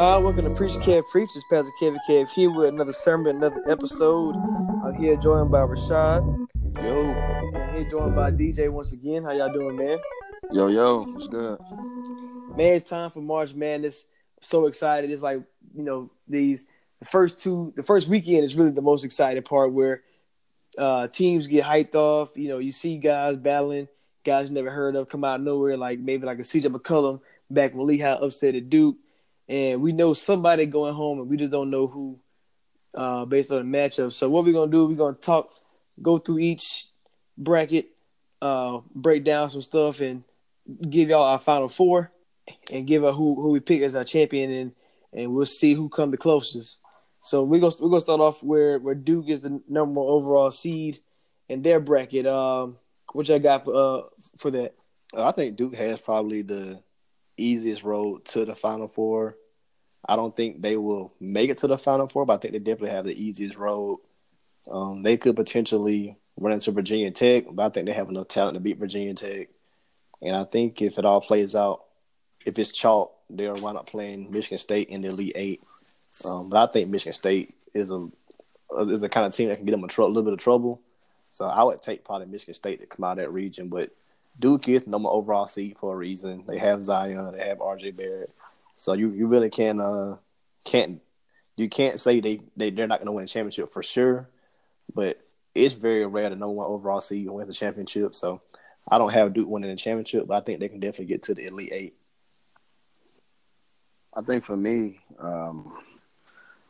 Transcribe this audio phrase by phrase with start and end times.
[0.00, 1.28] Uh, welcome to Preach Kev Preach.
[1.36, 4.34] It's Pastor Kevin Kev here with another sermon, another episode.
[4.82, 6.46] I'm here joined by Rashad.
[6.76, 7.02] Yo.
[7.54, 9.24] And here joined by DJ once again.
[9.24, 9.98] How y'all doing, man?
[10.52, 11.02] Yo, yo.
[11.02, 11.58] What's good?
[12.56, 14.06] Man, it's time for March Madness.
[14.38, 15.10] I'm so excited.
[15.10, 15.42] It's like,
[15.74, 16.66] you know, these
[17.00, 20.00] the first two the first weekend is really the most exciting part where
[20.78, 22.30] uh teams get hyped off.
[22.36, 23.86] You know, you see guys battling,
[24.24, 27.20] guys you never heard of come out of nowhere, like maybe like a CJ McCollum
[27.50, 28.96] back when Lehigh upset at Duke
[29.50, 32.20] and we know somebody going home, and we just don't know who
[32.94, 34.12] uh, based on the matchup.
[34.12, 34.86] So what we're gonna do?
[34.86, 35.50] We're gonna talk,
[36.00, 36.86] go through each
[37.36, 37.88] bracket,
[38.40, 40.22] uh, break down some stuff, and
[40.88, 42.12] give y'all our final four,
[42.72, 44.72] and give out who who we pick as our champion, and
[45.12, 46.80] and we'll see who come the closest.
[47.22, 50.52] So we're gonna we're gonna start off where where Duke is the number one overall
[50.52, 51.00] seed
[51.48, 52.24] in their bracket.
[52.24, 52.76] Um,
[53.14, 54.02] what y'all got for uh
[54.38, 54.76] for that?
[55.12, 56.80] I think Duke has probably the
[57.36, 59.36] easiest road to the Final Four.
[60.10, 62.58] I don't think they will make it to the Final Four, but I think they
[62.58, 64.00] definitely have the easiest road.
[64.68, 68.54] Um, they could potentially run into Virginia Tech, but I think they have enough talent
[68.54, 69.50] to beat Virginia Tech.
[70.20, 71.84] And I think if it all plays out,
[72.44, 75.62] if it's chalk, they'll wind up playing Michigan State in the Elite Eight.
[76.24, 78.08] Um, but I think Michigan State is a
[78.80, 80.80] is the kind of team that can get them a tr- little bit of trouble.
[81.30, 83.68] So I would take part probably Michigan State to come out of that region.
[83.68, 83.90] But
[84.40, 86.42] Duke is number overall seed for a reason.
[86.48, 88.34] They have Zion, they have RJ Barrett.
[88.80, 90.16] So you, you really can't uh
[90.64, 91.02] can't
[91.54, 94.30] you can't say they, they they're not gonna win a championship for sure,
[94.94, 95.20] but
[95.54, 98.14] it's very rare to number one overall seed wins the championship.
[98.14, 98.40] So
[98.90, 101.34] I don't have Duke winning the championship, but I think they can definitely get to
[101.34, 101.94] the Elite Eight.
[104.16, 105.74] I think for me, um,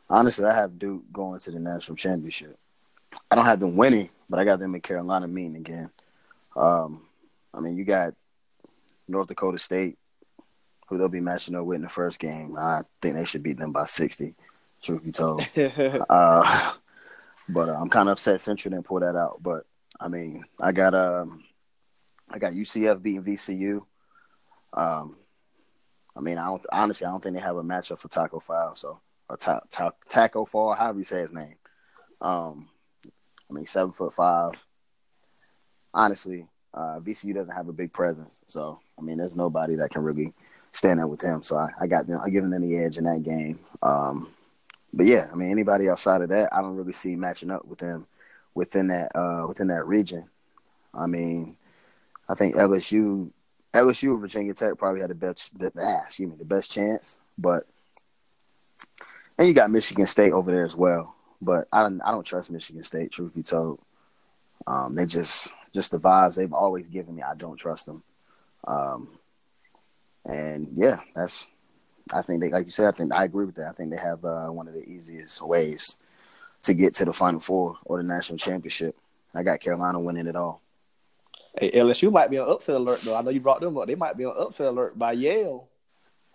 [0.09, 2.59] honestly, I have Duke going to the national championship.
[3.31, 5.89] I don't have them winning, but I got them in Carolina meeting again.
[6.57, 7.03] Um,
[7.53, 8.15] I mean, you got
[9.07, 9.97] North Dakota State
[10.91, 12.57] who they'll be matching up with in the first game.
[12.57, 14.35] I think they should beat them by 60,
[14.83, 15.41] truth be told.
[15.57, 16.73] uh,
[17.47, 19.41] but uh, I'm kind of upset Central didn't pull that out.
[19.41, 19.65] But
[19.97, 21.45] I mean, I got um,
[22.29, 23.85] I got UCF beating VCU.
[24.73, 25.15] Um,
[26.13, 28.75] I mean, I don't honestly, I don't think they have a matchup for Tacko Fall,
[28.75, 31.55] so or ta- ta- Tacko Fall, however you say his name.
[32.19, 32.67] Um,
[33.49, 34.61] I mean, seven foot five.
[35.93, 40.03] Honestly, uh, VCU doesn't have a big presence, so I mean, there's nobody that can
[40.03, 40.33] really
[40.71, 41.43] stand up with him.
[41.43, 42.21] So I, I got them.
[42.23, 43.59] I give them the edge in that game.
[43.81, 44.29] Um,
[44.93, 47.79] but yeah, I mean, anybody outside of that, I don't really see matching up with
[47.79, 48.07] them
[48.53, 50.29] within that uh, within that region.
[50.93, 51.55] I mean,
[52.27, 53.31] I think LSU,
[53.73, 57.17] LSU, Virginia Tech probably had the best, ah, excuse me, the best chance.
[57.37, 57.63] But
[59.37, 61.15] and you got Michigan State over there as well.
[61.41, 63.11] But I don't, I don't trust Michigan State.
[63.11, 63.79] Truth be told,
[64.67, 67.23] um, they just, just the vibes they've always given me.
[67.23, 68.03] I don't trust them.
[68.67, 69.09] Um,
[70.25, 71.47] and yeah, that's.
[72.13, 73.67] I think they, like you said, I think I agree with that.
[73.69, 75.97] I think they have uh, one of the easiest ways
[76.63, 78.95] to get to the Final Four or the national championship.
[79.33, 80.61] I got Carolina winning it all.
[81.57, 83.15] Hey, LSU might be on upset alert though.
[83.15, 83.85] I know you brought them up.
[83.85, 85.67] They might be on upset alert by Yale.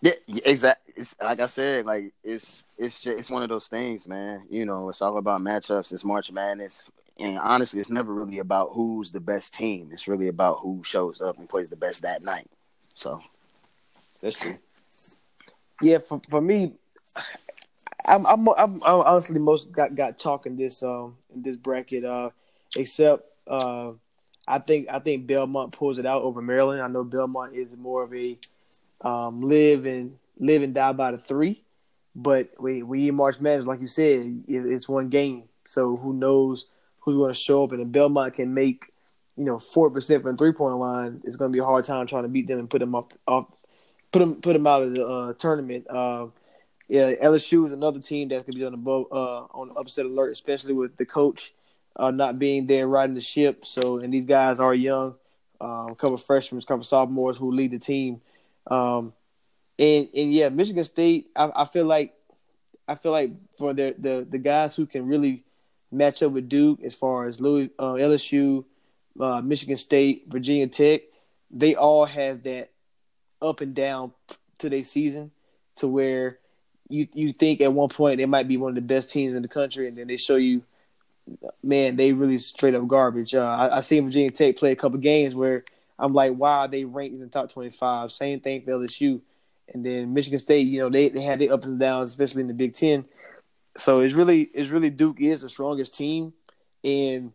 [0.03, 0.13] Yeah,
[0.45, 0.95] exactly.
[0.97, 4.47] It's like I said, like it's it's just, it's one of those things, man.
[4.51, 5.93] You know, it's all about matchups.
[5.93, 6.85] It's March Madness,
[7.19, 9.91] and honestly, it's never really about who's the best team.
[9.93, 12.47] It's really about who shows up and plays the best that night.
[12.95, 13.21] So
[14.21, 14.59] that's true.
[15.83, 16.73] Yeah, for for me,
[18.07, 22.05] I'm I'm, I'm, I'm honestly most got got chalk in this um in this bracket.
[22.05, 22.31] Uh,
[22.77, 23.93] except uh,
[24.47, 26.83] I think I think Belmont pulls it out over Maryland.
[26.83, 28.39] I know Belmont is more of a
[29.03, 31.63] um live and live and die by the three,
[32.15, 35.45] but we we in March Madness, like you said, it, it's one game.
[35.67, 36.67] So who knows
[37.01, 37.73] who's going to show up?
[37.73, 38.93] And if Belmont can make,
[39.37, 42.07] you know, four percent from three point line, it's going to be a hard time
[42.07, 43.47] trying to beat them and put them off, off
[44.17, 45.87] put them put them out of the uh, tournament.
[45.91, 46.29] Uh,
[46.89, 50.73] yeah, LSU is another team that could be on the uh, on upset alert, especially
[50.73, 51.53] with the coach
[51.97, 53.67] uh, not being there riding the ship.
[53.67, 55.17] So, and these guys are young,
[55.61, 58.23] um, a couple freshmen, a couple sophomores who lead the team.
[58.69, 59.13] Um,
[59.79, 62.15] and and yeah, Michigan State, I, I feel like
[62.89, 65.45] I feel like for the the the guys who can really
[65.93, 68.65] match up with Duke as far as Louis, uh, LSU,
[69.21, 71.03] uh, Michigan State, Virginia Tech,
[71.51, 72.71] they all have that
[73.41, 74.13] up and down
[74.59, 75.31] to their season
[75.77, 76.39] to where
[76.89, 79.43] you you think at one point they might be one of the best teams in
[79.43, 80.63] the country, and then they show you,
[81.63, 83.35] man, they really straight up garbage.
[83.35, 85.65] Uh, I, I seen Virginia Tech play a couple games where
[85.99, 88.13] I'm like, wow, they ranked in the top 25.
[88.13, 89.21] Same thing for LSU,
[89.73, 90.67] and then Michigan State.
[90.67, 93.05] You know, they they had their ups and downs, especially in the Big Ten.
[93.77, 96.33] So it's really it's really Duke is the strongest team,
[96.85, 97.33] and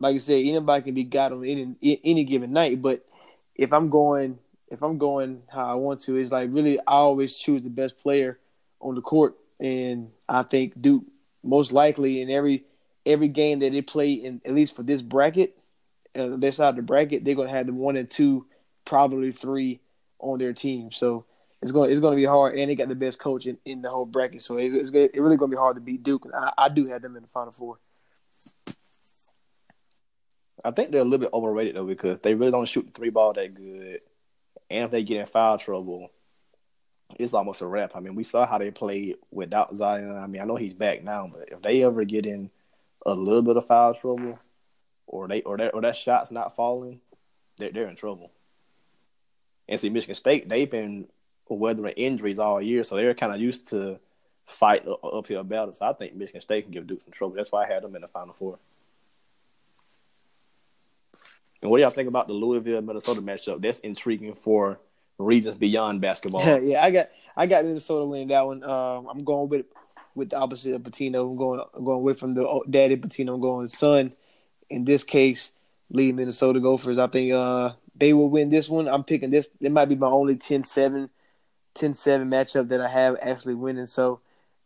[0.00, 2.82] like I said, anybody can be got on any any given night.
[2.82, 3.06] But
[3.54, 4.38] if I'm going
[4.72, 7.98] if I'm going how I want to, it's like really I always choose the best
[7.98, 8.38] player
[8.80, 11.04] on the court, and I think Duke
[11.44, 12.64] most likely in every
[13.04, 15.58] every game that they play in at least for this bracket,
[16.16, 18.46] uh, their side of the bracket, they're gonna have the one and two,
[18.86, 19.80] probably three
[20.18, 20.90] on their team.
[20.90, 21.26] So
[21.60, 23.82] it's going it's going to be hard, and they got the best coach in, in
[23.82, 24.40] the whole bracket.
[24.40, 26.24] So it's, it's, it's really going to be hard to beat Duke.
[26.24, 27.78] And I, I do have them in the final four.
[30.64, 33.10] I think they're a little bit overrated though because they really don't shoot the three
[33.10, 34.00] ball that good,
[34.72, 36.10] and if they get in foul trouble,
[37.18, 37.94] it's almost a wrap.
[37.94, 40.16] I mean, we saw how they played without Zion.
[40.16, 42.50] I mean, I know he's back now, but if they ever get in
[43.04, 44.38] a little bit of foul trouble,
[45.06, 47.00] or they or that or that shot's not falling,
[47.58, 48.30] they're they're in trouble.
[49.68, 51.06] And see, Michigan State, they've been
[51.48, 53.98] weathering injuries all year, so they're kind of used to
[54.46, 55.78] fight uphill battles.
[55.78, 57.36] So I think Michigan State can give Duke some trouble.
[57.36, 58.58] That's why I had them in the Final Four.
[61.62, 63.62] And what do y'all think about the Louisville Minnesota matchup?
[63.62, 64.80] That's intriguing for
[65.18, 66.44] reasons beyond basketball.
[66.44, 68.64] Yeah, yeah, I got I got Minnesota winning that one.
[68.64, 69.66] Um, I'm going with
[70.14, 71.30] with the opposite of Pitino.
[71.30, 73.34] I'm going I'm going away from the daddy Pitino.
[73.34, 74.12] I'm going son.
[74.68, 75.52] In this case,
[75.90, 76.98] lead Minnesota Gophers.
[76.98, 78.88] I think uh, they will win this one.
[78.88, 79.46] I'm picking this.
[79.60, 81.10] It might be my only 10-7,
[81.74, 83.84] 10-7 matchup that I have actually winning.
[83.84, 84.20] So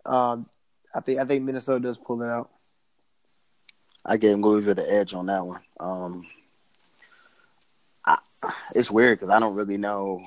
[0.05, 0.47] um,
[0.95, 2.51] I think I think Minnesota does pull it out.
[4.05, 5.61] I gave Louisville the edge on that one.
[5.81, 6.36] Um, I,
[8.75, 10.23] it's weird because I don't really know.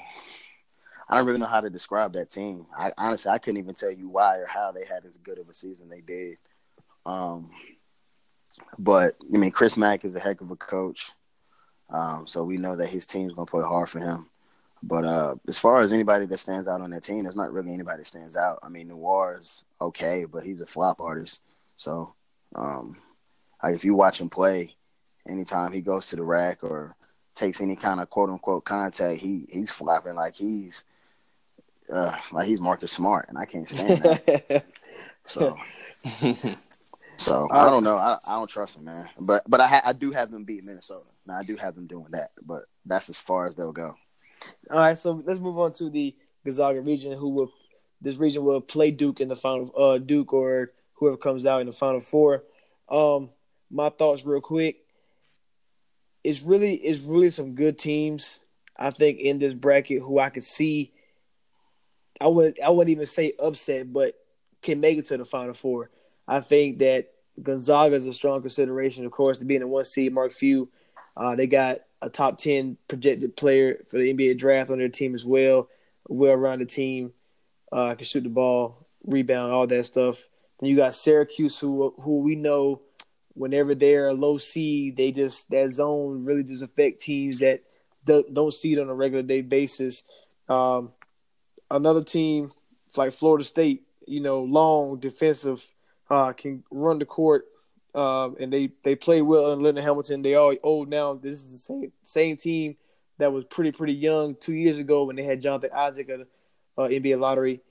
[1.08, 2.68] I don't really know how to describe that team.
[2.78, 5.50] I honestly I couldn't even tell you why or how they had as good of
[5.50, 6.38] a season they did.
[7.06, 7.52] Um,
[8.78, 11.12] but I mean, Chris Mack is a heck of a coach,
[11.90, 14.30] um, so we know that his team's gonna play hard for him.
[14.82, 17.74] But uh, as far as anybody that stands out on that team, there's not really
[17.74, 18.60] anybody that stands out.
[18.64, 21.42] I mean, Nwora is okay, but he's a flop artist.
[21.76, 22.14] So,
[22.56, 23.02] um,
[23.62, 24.76] like if you watch him play,
[25.28, 26.96] anytime he goes to the rack or
[27.36, 30.86] takes any kind of quote unquote contact, he he's flopping like he's
[31.92, 34.66] uh, like he's Marcus Smart, and I can't stand that.
[35.26, 35.58] so,
[37.18, 37.98] so I don't know.
[37.98, 39.10] I, I don't trust him, man.
[39.20, 41.06] But but I ha- I do have them beat Minnesota.
[41.26, 43.96] Now I do have them doing that, but that's as far as they'll go.
[44.72, 46.16] All right, so let's move on to the
[46.46, 47.52] Gonzaga region, who will
[48.02, 51.68] this region will play Duke in the final, uh, Duke or whoever comes out in
[51.68, 52.44] the final four.
[52.90, 53.30] Um,
[53.70, 54.78] my thoughts, real quick.
[56.24, 58.40] It's really, it's really some good teams.
[58.78, 60.94] I think in this bracket who I could see.
[62.22, 64.14] I would, I wouldn't even say upset, but
[64.62, 65.90] can make it to the final four.
[66.28, 67.12] I think that
[67.42, 70.14] Gonzaga is a strong consideration, of course, to be in the one seed.
[70.14, 70.70] Mark Few,
[71.16, 75.16] uh, they got a top 10 projected player for the NBA draft on their team
[75.16, 75.70] as well.
[76.08, 77.14] Well rounded team,
[77.72, 80.28] uh, can shoot the ball, rebound, all that stuff.
[80.60, 82.82] Then you got Syracuse, who who we know
[83.40, 87.64] whenever they're a low seed, they just that zone really just affect teams that
[88.06, 90.04] don't seed on a regular day basis.
[90.48, 90.92] Um,
[91.72, 92.52] another team
[92.96, 95.66] like Florida State, you know, long defensive,
[96.10, 97.46] uh, can run the court
[97.96, 100.22] um, and they they play well in Leonard Hamilton.
[100.22, 101.16] They all old now.
[101.16, 102.78] This is the same same team
[103.18, 106.88] that was pretty pretty young two years ago when they had Jonathan Isaac at uh,
[106.88, 107.62] NBA lottery,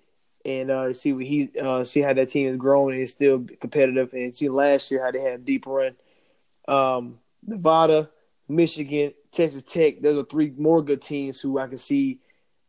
[0.44, 4.12] and uh, see what he uh, see how that team is growing and still competitive.
[4.12, 5.96] And see last year how they had a deep run.
[6.66, 8.10] Um, Nevada,
[8.48, 10.00] Michigan, Texas Tech.
[10.00, 12.20] Those are three more good teams who I can see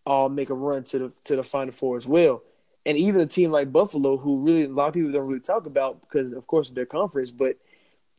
[0.06, 2.44] all make a run to the to the Final Four as well
[2.86, 5.66] and even a team like Buffalo, who really a lot of people don't really talk
[5.66, 7.32] about because, of course, their conference.
[7.32, 7.58] But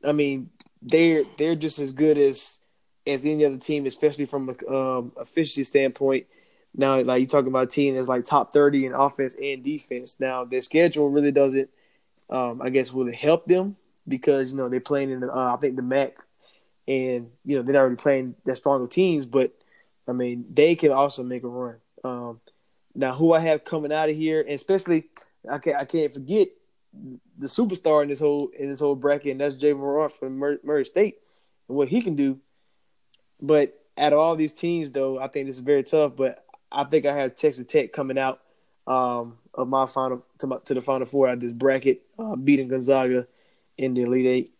[0.04, 0.50] I mean,
[0.82, 2.58] they're they're just as good as
[3.06, 6.26] as any other team, especially from a um, efficiency standpoint.
[6.74, 10.16] Now, like you talking about a team that's like top thirty in offense and defense.
[10.20, 11.68] Now, their schedule really doesn't,
[12.28, 15.56] um, I guess, really help them because you know they're playing in the uh, I
[15.60, 16.16] think the MAC,
[16.86, 19.26] and you know they're not really playing that stronger teams.
[19.26, 19.52] But
[20.06, 21.76] I mean, they can also make a run.
[22.04, 22.40] Um,
[22.94, 25.04] now, who I have coming out of here, and especially
[25.50, 26.48] I can't I can't forget
[26.92, 30.84] the superstar in this whole in this whole bracket, and that's Ja Morant from Murray
[30.84, 31.18] State
[31.68, 32.38] and what he can do.
[33.40, 36.16] But out of all these teams, though, I think this is very tough.
[36.16, 38.40] But I think I have Texas Tech coming out
[38.86, 42.36] um, of my final to, my, to the final four out of this bracket, uh,
[42.36, 43.26] beating Gonzaga
[43.76, 44.54] in the Elite Eight.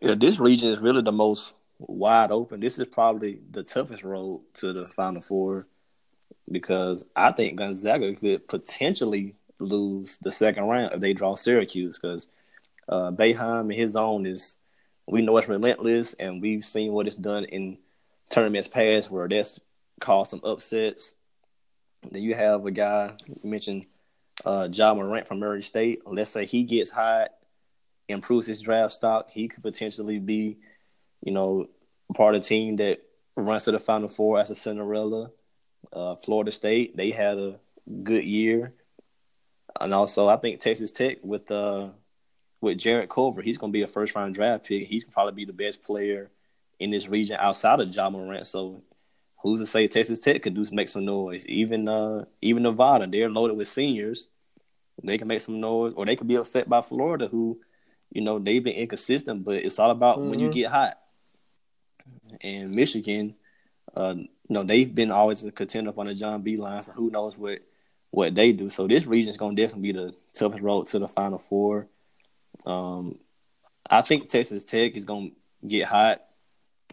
[0.00, 2.60] Yeah, this region is really the most wide open.
[2.60, 5.66] This is probably the toughest road to the Final Four
[6.50, 12.28] because I think Gonzaga could potentially lose the second round if they draw Syracuse because
[12.88, 14.56] uh, Boeheim and his own is
[15.06, 17.78] we know it's relentless and we've seen what it's done in
[18.30, 19.58] tournaments past where that's
[19.98, 21.14] caused some upsets.
[22.10, 23.86] Then you have a guy you mentioned
[24.44, 26.02] uh Ja Morant from Murray State.
[26.06, 27.30] Let's say he gets hot,
[28.08, 30.58] improves his draft stock, he could potentially be,
[31.22, 31.68] you know,
[32.14, 33.02] part of the team that
[33.36, 35.30] runs to the Final Four as a Cinderella.
[35.92, 37.58] Uh, Florida State, they had a
[38.02, 38.74] good year,
[39.80, 41.88] and also I think Texas Tech with uh
[42.60, 44.88] with Jarrett Culver, he's going to be a first round draft pick.
[44.88, 46.30] He's probably be the best player
[46.80, 48.46] in this region outside of Ja Morant.
[48.46, 48.82] So
[49.42, 51.46] who's to say Texas Tech could do make some noise?
[51.46, 54.28] Even uh even Nevada, they're loaded with seniors.
[55.02, 57.60] They can make some noise, or they could be upset by Florida, who,
[58.10, 59.44] you know, they've been inconsistent.
[59.44, 60.30] But it's all about mm-hmm.
[60.30, 60.54] when you mm-hmm.
[60.54, 60.98] get hot.
[62.40, 63.36] And Michigan,
[63.96, 66.84] uh, you know, they've been always a contender up on the John Beilein.
[66.84, 67.60] So who knows what
[68.10, 68.70] what they do?
[68.70, 71.86] So this region is going to definitely be the toughest road to the Final Four.
[72.66, 73.18] Um,
[73.88, 75.30] I think Texas Tech is going
[75.62, 76.22] to get hot,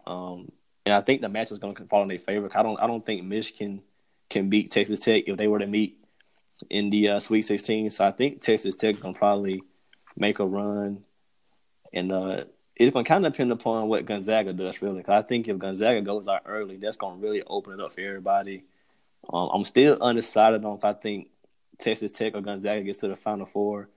[0.06, 0.52] um,
[0.86, 2.48] and I think the match is going to fall in their favor.
[2.54, 3.82] I don't I don't think Michigan
[4.30, 5.98] can beat Texas Tech if they were to meet
[6.70, 7.90] in the uh, Sweet 16.
[7.90, 9.62] So I think Texas Tech is going to probably
[10.16, 11.04] make a run,
[11.92, 12.44] and uh,
[12.76, 14.98] it's going to kind of depend upon what Gonzaga does, really.
[14.98, 17.92] Because I think if Gonzaga goes out early, that's going to really open it up
[17.92, 18.64] for everybody.
[19.32, 21.30] Um, I'm still undecided on if I think
[21.78, 23.88] Texas Tech or Gonzaga gets to the Final Four.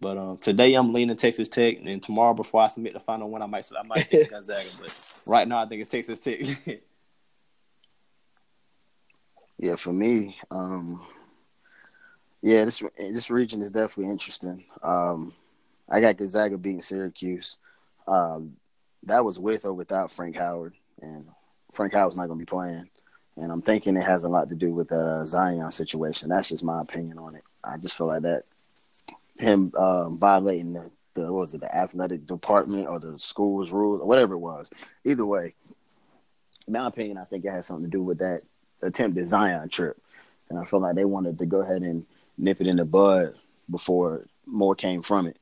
[0.00, 3.42] But um, today I'm leaning Texas Tech, and tomorrow before I submit the final one,
[3.42, 4.68] I might I might take Gonzaga.
[4.80, 6.40] But right now, I think it's Texas Tech.
[9.58, 11.06] yeah, for me, um,
[12.42, 14.64] yeah, this this region is definitely interesting.
[14.82, 15.32] Um,
[15.88, 17.56] I got Gonzaga beating Syracuse.
[18.06, 18.56] Um,
[19.04, 21.26] that was with or without Frank Howard, and
[21.72, 22.90] Frank Howard's not going to be playing.
[23.38, 26.28] And I'm thinking it has a lot to do with that uh, Zion situation.
[26.28, 27.44] That's just my opinion on it.
[27.62, 28.44] I just feel like that
[29.38, 34.06] him um, violating the, the was it the athletic department or the school's rules or
[34.06, 34.70] whatever it was.
[35.04, 35.52] Either way,
[36.66, 38.42] in my opinion, I think it has something to do with that
[38.82, 39.96] attempted Zion trip,
[40.48, 42.06] and I feel like they wanted to go ahead and
[42.38, 43.34] nip it in the bud
[43.70, 45.38] before more came from it.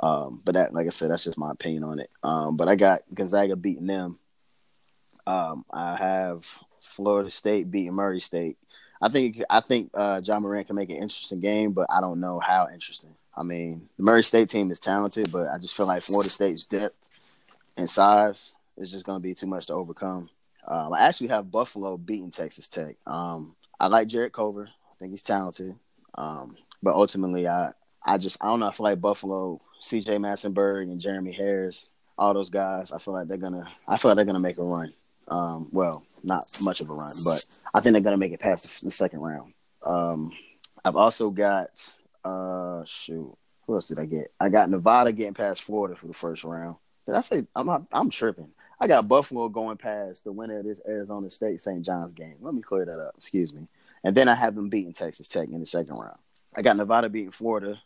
[0.00, 2.10] Um, but that, like I said, that's just my opinion on it.
[2.22, 4.18] Um, but I got Gonzaga beating them.
[5.26, 6.44] Um, I have
[6.94, 8.56] Florida State beating Murray State.
[9.00, 12.20] I think I think uh, Ja Morant can make an interesting game, but I don't
[12.20, 13.14] know how interesting.
[13.38, 16.64] I mean, the Murray State team is talented, but I just feel like Florida State's
[16.64, 16.96] depth
[17.76, 20.28] and size is just going to be too much to overcome.
[20.66, 22.96] Um, I actually have Buffalo beating Texas Tech.
[23.06, 24.68] Um, I like Jarrett Culver.
[24.68, 25.74] I think he's talented.
[26.16, 27.70] Um, but ultimately, I
[28.04, 28.68] I just I don't know.
[28.68, 30.16] I feel like Buffalo, C.J.
[30.16, 32.92] Massinburg, and Jeremy Harris, all those guys.
[32.92, 33.70] I feel like they're gonna.
[33.86, 34.92] I feel like they're gonna make a run.
[35.28, 38.64] Um, well, not much of a run, but I think they're gonna make it past
[38.64, 39.52] the, the second round.
[39.86, 40.32] Um,
[40.84, 41.68] I've also got
[42.24, 43.36] uh, shoot.
[43.66, 44.32] Who else did I get?
[44.40, 46.76] I got Nevada getting past Florida for the first round.
[47.06, 48.50] Did I say I'm I'm tripping?
[48.80, 51.84] I got Buffalo going past the winner of this Arizona State St.
[51.84, 52.36] John's game.
[52.40, 53.14] Let me clear that up.
[53.18, 53.66] Excuse me.
[54.04, 56.18] And then I have them beating Texas Tech in the second round.
[56.54, 57.80] I got Nevada beating Florida,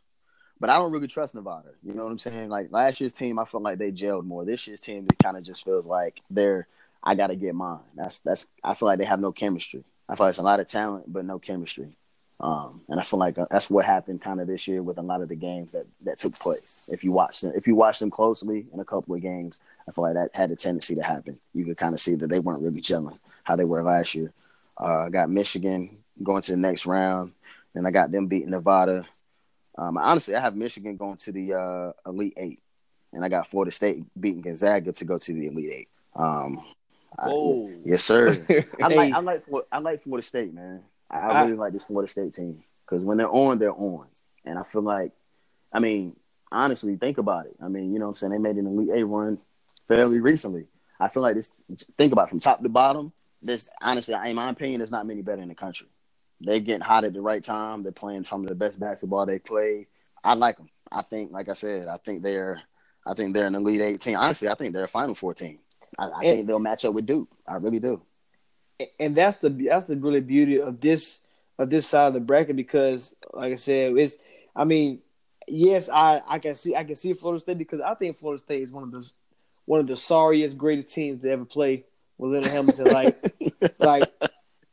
[0.61, 1.71] but I don't really trust Nevada.
[1.83, 2.49] You know what I'm saying?
[2.49, 4.45] Like last year's team, I felt like they gelled more.
[4.45, 6.69] This year's team, it kind of just feels like they're.
[7.05, 7.81] I got to get mine.
[7.97, 8.47] That's that's.
[8.63, 9.85] I feel like they have no chemistry.
[10.09, 11.97] I feel like it's a lot of talent, but no chemistry.
[12.43, 15.03] Um, and I feel like uh, that's what happened kind of this year with a
[15.03, 16.89] lot of the games that, that took place.
[16.93, 19.93] If you watch them, if you watch them closely in a couple of games, I
[19.93, 21.39] feel like that had a tendency to happen.
[21.55, 24.33] You could kind of see that they weren't really chilling how they were last year.
[24.81, 27.33] Uh, I got Michigan going to the next round,
[27.77, 29.07] and I got them beating Nevada.
[29.79, 32.61] Um, honestly, I have Michigan going to the uh, Elite Eight,
[33.13, 35.89] and I got Florida State beating Gonzaga to go to the Elite Eight.
[36.17, 36.65] Um,
[37.17, 37.29] I,
[37.85, 38.31] yes, sir.
[38.83, 40.83] I like I like I like Florida State, man.
[41.13, 44.07] I, I really like this Florida State team because when they're on, they're on,
[44.45, 45.13] and I feel like,
[45.73, 46.17] I mean,
[46.51, 47.57] honestly, think about it.
[47.63, 49.39] I mean, you know, what I'm saying they made an Elite Eight run
[49.89, 50.67] fairly recently.
[50.99, 51.49] I feel like this.
[51.99, 53.13] Think about it, from top to bottom.
[53.43, 55.89] This honestly, in my opinion, there's not many better in the country.
[56.41, 57.83] They're getting hot at the right time.
[57.83, 59.87] They're playing some of the best basketball they play.
[60.25, 60.69] I like them.
[60.91, 62.61] I think, like I said, I think they're,
[63.07, 64.17] I think they're an elite eighteen.
[64.17, 65.59] Honestly, I think they're a Final Four team.
[65.99, 67.29] I, I think they'll match up with Duke.
[67.47, 68.03] I really do.
[68.99, 71.21] And that's the that's the really beauty of this
[71.59, 74.17] of this side of the bracket because, like I said, it's.
[74.55, 75.01] I mean,
[75.49, 78.63] yes, I I can see I can see Florida State because I think Florida State
[78.63, 79.15] is one of those
[79.65, 81.85] one of the sorriest, greatest teams to ever play
[82.19, 82.87] with Leonard Hamilton.
[82.87, 83.35] Like,
[83.79, 84.11] like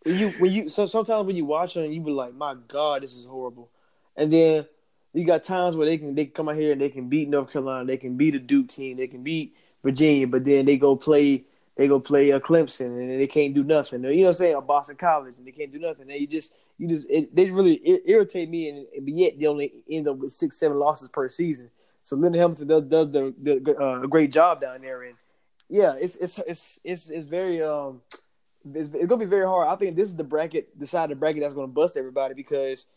[0.04, 3.04] when you when you so sometimes when you watch them, you be like, my God,
[3.04, 3.70] this is horrible.
[4.16, 4.66] And then
[5.14, 7.30] you got times where they can they can come out here and they can beat
[7.30, 10.78] North Carolina, they can beat a Duke team, they can beat Virginia, but then they
[10.78, 11.46] go play
[11.80, 14.06] they go play a Clemson and they can't do nothing.
[14.06, 14.56] Or, You know what I'm saying?
[14.56, 16.10] Or Boston College and they can't do nothing.
[16.10, 20.10] You just you just it, they really irritate me, and, and yet they only end
[20.10, 21.72] up with six seven losses per season.
[22.02, 25.16] So Leonard Hamilton does does the, the uh, a great job down there, and
[25.70, 28.02] yeah, it's it's it's it's it's very um
[28.76, 29.70] it's, it's, gonna be very hard.
[29.70, 32.34] I think this is the bracket, the side of the bracket that's gonna bust everybody
[32.34, 32.88] because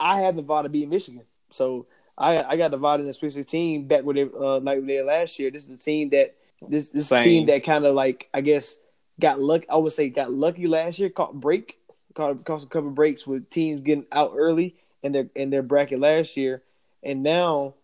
[0.00, 1.86] I had Nevada beat Michigan, so
[2.18, 5.38] I I got Nevada in the Sweet Sixteen back with they uh, like they last
[5.38, 5.52] year.
[5.52, 6.34] This is the team that
[6.68, 7.22] this this Same.
[7.22, 8.76] team that kind of like I guess
[9.20, 9.68] got lucky.
[9.68, 11.78] I would say got lucky last year, caught break,
[12.14, 16.00] caught, caught some couple breaks with teams getting out early in their in their bracket
[16.00, 16.62] last year,
[17.02, 17.74] and now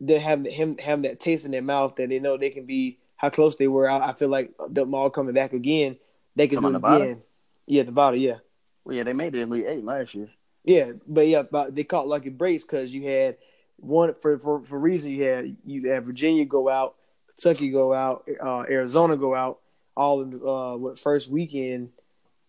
[0.00, 2.98] they have him having that taste in their mouth that they know they can be
[3.16, 3.90] how close they were.
[3.90, 5.96] I, I feel like the mall coming back again,
[6.36, 7.04] they can do it Nevada?
[7.04, 7.22] again.
[7.66, 8.36] Yeah, Nevada, yeah.
[8.84, 10.30] Well, yeah, they made the Elite Eight last year.
[10.64, 13.36] Yeah, but yeah, but they caught lucky breaks because you had
[13.76, 16.94] one for for for reason you had you had Virginia go out,
[17.38, 19.60] Kentucky go out, uh, Arizona go out,
[19.96, 21.90] all in uh, what first weekend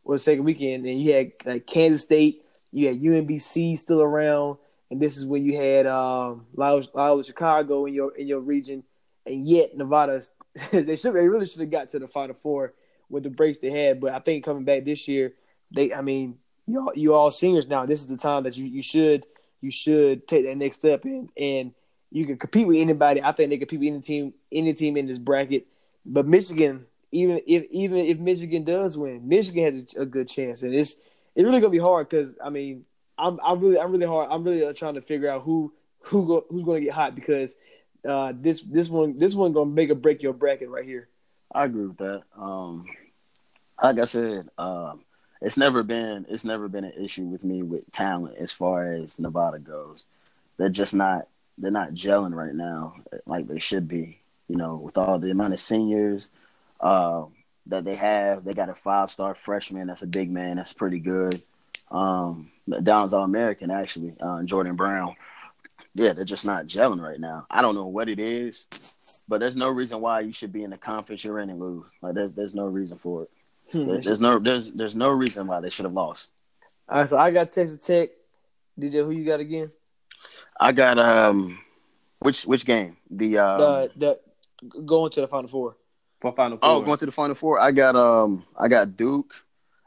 [0.03, 4.57] was second weekend, and you had like Kansas State, you had UMBC still around,
[4.89, 8.83] and this is when you had um, Loyola Chicago in your in your region,
[9.25, 10.21] and yet Nevada
[10.71, 12.73] they should they really should have got to the Final Four
[13.09, 15.33] with the breaks they had, but I think coming back this year,
[15.71, 17.85] they I mean you all you all seniors now.
[17.85, 19.25] This is the time that you you should
[19.61, 21.73] you should take that next step and and
[22.11, 23.21] you can compete with anybody.
[23.21, 25.67] I think they compete with any team any team in this bracket.
[26.05, 30.73] But Michigan, even if even if Michigan does win, Michigan has a, good chance, and
[30.73, 30.95] it's
[31.35, 32.85] it's really gonna be hard because I mean
[33.17, 36.25] I'm I'm really I'm really hard I'm really uh, trying to figure out who who
[36.25, 37.57] go, who's gonna get hot because
[38.07, 41.09] uh, this this one this one gonna make or break your bracket right here.
[41.51, 42.23] I agree with that.
[42.37, 42.85] Um,
[43.81, 45.01] like I said, um,
[45.41, 49.19] it's never been it's never been an issue with me with talent as far as
[49.19, 50.05] Nevada goes.
[50.57, 51.27] They're just not
[51.59, 52.95] they're not gelling right now
[53.25, 54.19] like they should be.
[54.47, 56.29] You know, with all the amount of seniors
[56.79, 57.25] uh,
[57.67, 60.99] that they have, they got a five star freshman that's a big man that's pretty
[60.99, 61.41] good.
[61.91, 62.51] Um,
[62.83, 65.15] Downs All American actually, uh, Jordan Brown.
[65.95, 67.45] Yeah, they're just not gelling right now.
[67.49, 68.65] I don't know what it is,
[69.27, 71.83] but there's no reason why you should be in the conference you're in and lose.
[72.01, 73.29] Like there's there's no reason for it.
[73.71, 73.87] Hmm.
[73.87, 76.31] There, there's no there's there's no reason why they should have lost.
[76.87, 78.09] All right, so I got Texas Tech.
[78.79, 79.71] DJ, who you got again?
[80.59, 81.59] I got um,
[82.19, 82.97] which which game?
[83.09, 84.19] The um, the,
[84.63, 85.77] the going to the Final Four.
[86.19, 86.69] For Final Four.
[86.69, 87.59] Oh, going to the Final Four.
[87.59, 89.33] I got um, I got Duke.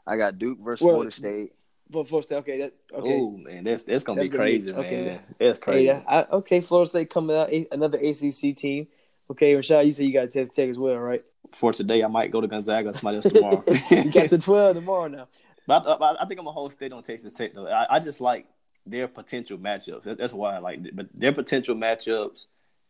[0.05, 1.53] I got Duke versus well, Florida State.
[1.91, 2.57] For Florida State, okay.
[2.59, 3.19] That, okay.
[3.19, 5.07] Oh man, that's that's gonna that's be crazy, gonna be, man.
[5.07, 5.87] Okay, that's crazy.
[5.87, 8.87] Hey, I, okay, Florida State coming out, another ACC team.
[9.29, 11.23] Okay, Rashad, you said you got Texas Tech as well, right?
[11.51, 13.63] For today, I might go to Gonzaga or somebody else tomorrow.
[13.91, 15.27] you got to twelve tomorrow now.
[15.65, 17.67] But I, I, think I'm a whole state on Texas Tech though.
[17.67, 18.47] I, I just like
[18.85, 20.03] their potential matchups.
[20.03, 20.95] That, that's why I like it.
[20.95, 22.47] But their potential matchups,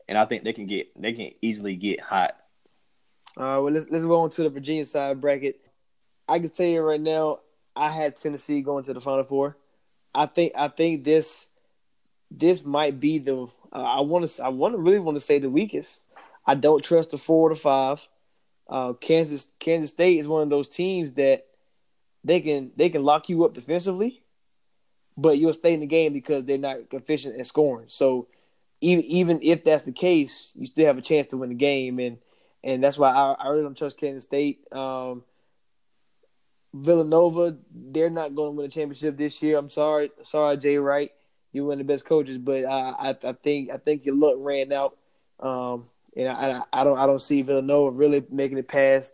[0.08, 2.36] and I think they can get they can easily get hot.
[3.38, 5.60] All right, well let's let's go on to the Virginia side bracket.
[6.28, 7.40] I can tell you right now,
[7.76, 9.58] I had Tennessee going to the Final Four.
[10.14, 11.50] I think I think this
[12.30, 15.40] this might be the uh, I want to I want to really want to say
[15.40, 16.02] the weakest.
[16.46, 18.06] I don't trust the four to five.
[18.68, 21.46] Uh, Kansas Kansas State is one of those teams that
[22.24, 24.23] they can they can lock you up defensively,
[25.18, 27.86] but you'll stay in the game because they're not efficient at scoring.
[27.90, 28.28] So
[28.82, 32.00] even even if that's the case, you still have a chance to win the game,
[32.00, 32.18] and
[32.64, 34.68] and that's why I, I really don't trust Kansas State.
[34.72, 35.24] Um,
[36.74, 39.58] Villanova, they're not going to win a championship this year.
[39.58, 41.12] I'm sorry, sorry, Jay Wright,
[41.52, 44.36] you're one of the best coaches, but I, I, I think I think your luck
[44.38, 44.98] ran out.
[45.40, 49.14] Um, and I, I, don't I don't see Villanova really making it past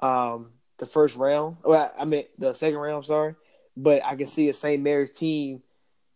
[0.00, 1.56] um, the first round.
[1.64, 3.04] Well, I mean the second round.
[3.04, 3.34] Sorry,
[3.76, 4.82] but I can see a St.
[4.82, 5.62] Mary's team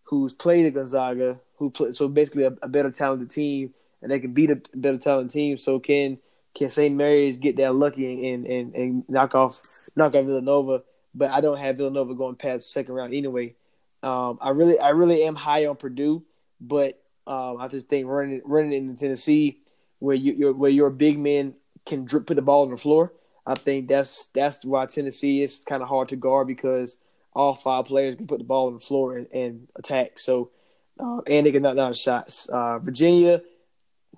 [0.04, 4.20] who's played at Gonzaga, who play, so basically a, a, better talented team, and they
[4.20, 5.56] can beat a better talented team.
[5.56, 6.18] So can
[6.54, 6.94] can St.
[6.94, 9.60] Mary's get that lucky and, and, and knock off
[9.96, 10.82] knock off Villanova?
[11.14, 13.54] But I don't have Villanova going past the second round anyway.
[14.02, 16.24] Um, I really I really am high on Purdue,
[16.60, 19.58] but um, I just think running running into Tennessee
[19.98, 21.54] where you where your big men
[21.86, 23.12] can drip, put the ball on the floor.
[23.46, 26.98] I think that's that's why Tennessee is kind of hard to guard because
[27.34, 30.18] all five players can put the ball on the floor and, and attack.
[30.18, 30.50] So
[30.98, 32.48] uh, and they can knock down shots.
[32.48, 33.42] Uh, Virginia,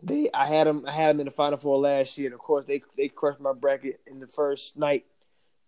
[0.03, 2.29] they I had them I had them in the Final Four last year.
[2.29, 5.07] And of course, they they crushed my bracket in the first night.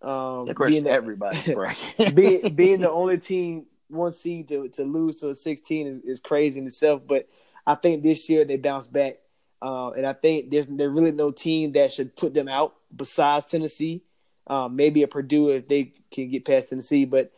[0.02, 2.14] Um, they crushed the, everybody's bracket.
[2.14, 6.20] being being the only team one seed to to lose to a 16 is, is
[6.20, 7.02] crazy in itself.
[7.06, 7.28] But
[7.66, 9.18] I think this year they bounce back,
[9.62, 13.46] uh, and I think there's there's really no team that should put them out besides
[13.46, 14.02] Tennessee.
[14.46, 17.32] Um, maybe a Purdue if they can get past Tennessee, but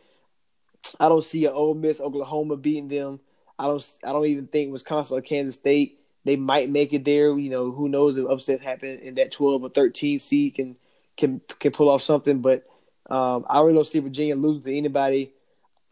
[0.99, 3.19] I don't see an Ole Miss, Oklahoma beating them.
[3.57, 3.99] I don't.
[4.03, 5.99] I don't even think Wisconsin or Kansas State.
[6.23, 7.37] They might make it there.
[7.37, 10.75] You know, who knows if upsets happen in that 12 or 13 seed can
[11.17, 12.39] can can pull off something.
[12.41, 12.65] But
[13.09, 15.31] um, I really don't see Virginia losing to anybody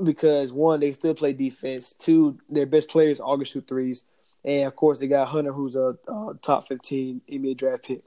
[0.04, 1.94] because one, they still play defense.
[1.94, 4.06] Two, their best players are shoot threes,
[4.44, 8.02] and of course they got Hunter, who's a, a top 15 NBA draft pick.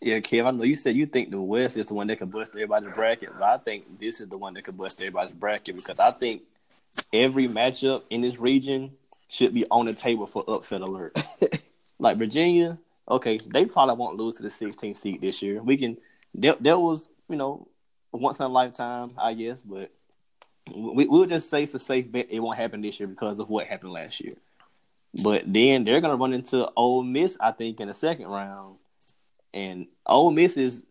[0.00, 2.30] Yeah, Kev, I know you said you think the West is the one that could
[2.30, 5.76] bust everybody's bracket, but I think this is the one that could bust everybody's bracket
[5.76, 6.42] because I think
[7.12, 8.92] every matchup in this region
[9.28, 11.16] should be on the table for upset alert.
[11.98, 12.78] like Virginia,
[13.08, 15.62] okay, they probably won't lose to the 16th seed this year.
[15.62, 15.96] We can,
[16.34, 17.66] that, that was, you know,
[18.12, 19.90] once in a lifetime, I guess, but
[20.74, 23.48] we, we'll just say it's a safe bet it won't happen this year because of
[23.48, 24.34] what happened last year.
[25.22, 28.76] But then they're gonna run into Ole Miss, I think, in the second round,
[29.54, 30.84] and Ole Miss is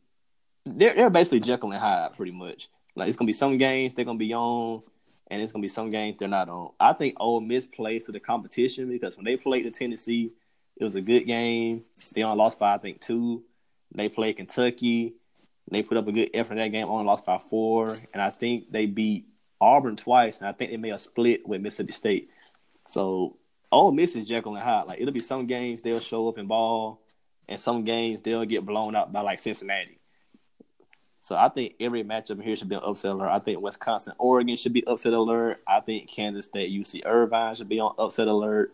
[0.65, 2.69] they're they're basically Jekyll and Hyde pretty much.
[2.95, 4.81] Like it's gonna be some games they're gonna be on,
[5.27, 6.71] and it's gonna be some games they're not on.
[6.79, 10.31] I think Ole Miss plays to the competition because when they played the Tennessee,
[10.77, 11.83] it was a good game.
[12.15, 13.43] They only lost by I think two.
[13.93, 15.13] They played Kentucky.
[15.69, 16.87] They put up a good effort in that game.
[16.87, 19.25] Only lost by four, and I think they beat
[19.59, 22.29] Auburn twice, and I think they made a split with Mississippi State.
[22.87, 23.37] So
[23.71, 24.87] Ole Miss is Jekyll and Hyde.
[24.87, 27.01] Like it'll be some games they'll show up and ball,
[27.47, 29.99] and some games they'll get blown out by like Cincinnati.
[31.19, 33.29] So I think every matchup here should be an upset alert.
[33.29, 35.61] I think Wisconsin, Oregon should be upset alert.
[35.65, 38.73] I think Kansas State, UC Irvine should be on upset alert.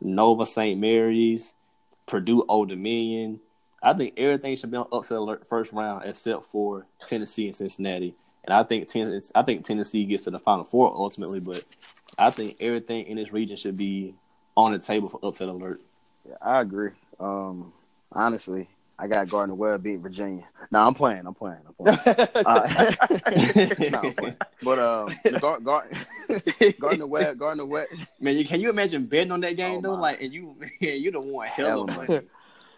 [0.00, 0.80] Nova St.
[0.80, 1.54] Mary's,
[2.06, 3.40] Purdue Old Dominion.
[3.82, 8.14] I think everything should be on upset alert first round except for Tennessee and Cincinnati.
[8.44, 11.64] And I think Tennessee, I think Tennessee gets to the Final Four ultimately, but
[12.16, 14.14] I think everything in this region should be
[14.56, 15.82] on the table for upset alert.
[16.26, 16.90] Yeah, I agree.
[17.18, 17.74] Um,
[18.12, 18.68] honestly,
[18.98, 20.44] I got Gardner Webb beat Virginia.
[20.70, 21.26] No, I'm playing.
[21.26, 21.60] I'm playing.
[21.66, 21.98] I'm playing.
[22.46, 22.92] uh,
[23.90, 24.36] no, I'm playing.
[24.62, 25.08] But um,
[25.40, 25.88] Gar- Gar-
[26.80, 27.88] Gardner Webb, Gardner Webb.
[28.20, 29.96] Man, you, can you imagine betting on that game oh, though?
[29.96, 30.12] My.
[30.12, 32.20] Like, and you, you don't want hell of money.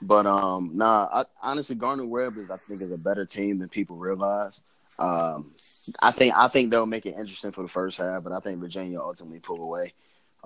[0.00, 3.68] But um, nah, I, honestly, Gardner Webb is I think is a better team than
[3.68, 4.60] people realize.
[4.98, 5.52] Um,
[6.00, 8.60] I think I think they'll make it interesting for the first half, but I think
[8.60, 9.92] Virginia ultimately pull away.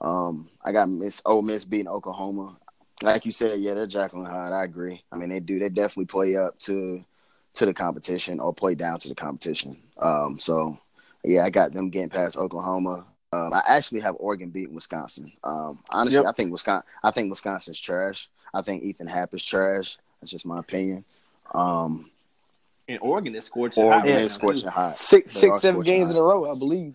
[0.00, 2.58] Um, I got Miss Ole Miss beating Oklahoma
[3.02, 4.52] like you said, yeah, they're Jekyll and Hyde.
[4.52, 5.02] I agree.
[5.12, 5.58] I mean, they do.
[5.58, 7.04] They definitely play up to
[7.54, 9.78] to the competition or play down to the competition.
[9.98, 10.78] Um, so
[11.24, 13.06] yeah, I got them getting past Oklahoma.
[13.32, 15.32] Um, I actually have Oregon beating Wisconsin.
[15.42, 16.26] Um, honestly, yep.
[16.26, 16.88] I think Wisconsin.
[17.02, 18.28] I think Wisconsin's trash.
[18.54, 19.98] I think Ethan Happ is trash.
[20.20, 21.04] That's just my opinion.
[21.54, 22.10] Um,
[22.88, 24.22] and Oregon is scorching Oregon hot.
[24.22, 24.96] is scorching hot.
[24.96, 26.16] Six, six, seven games hot.
[26.16, 26.94] in a row, I believe.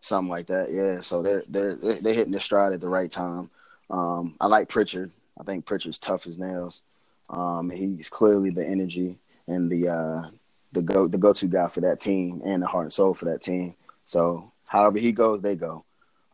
[0.00, 0.72] Something like that.
[0.72, 1.00] Yeah.
[1.02, 3.50] So they're they're they're hitting their stride at the right time.
[3.90, 5.10] Um, I like Pritchard.
[5.42, 6.82] I think Pritchard's tough as nails.
[7.28, 10.30] Um, he's clearly the energy and the uh,
[10.70, 13.24] the go the go to guy for that team and the heart and soul for
[13.24, 13.74] that team.
[14.04, 15.84] So however he goes, they go.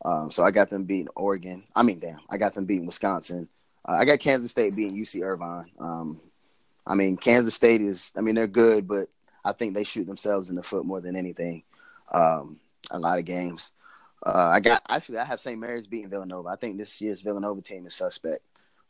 [0.04, 1.64] Um, so I got them beating Oregon.
[1.74, 3.48] I mean, damn, I got them beating Wisconsin.
[3.88, 5.70] Uh, I got Kansas State beating UC Irvine.
[5.80, 6.20] Um,
[6.86, 8.12] I mean, Kansas State is.
[8.14, 9.08] I mean, they're good, but
[9.42, 11.62] I think they shoot themselves in the foot more than anything.
[12.12, 13.72] Um, a lot of games.
[14.24, 15.58] Uh, I got actually I have St.
[15.58, 16.50] Mary's beating Villanova.
[16.50, 18.42] I think this year's Villanova team is suspect.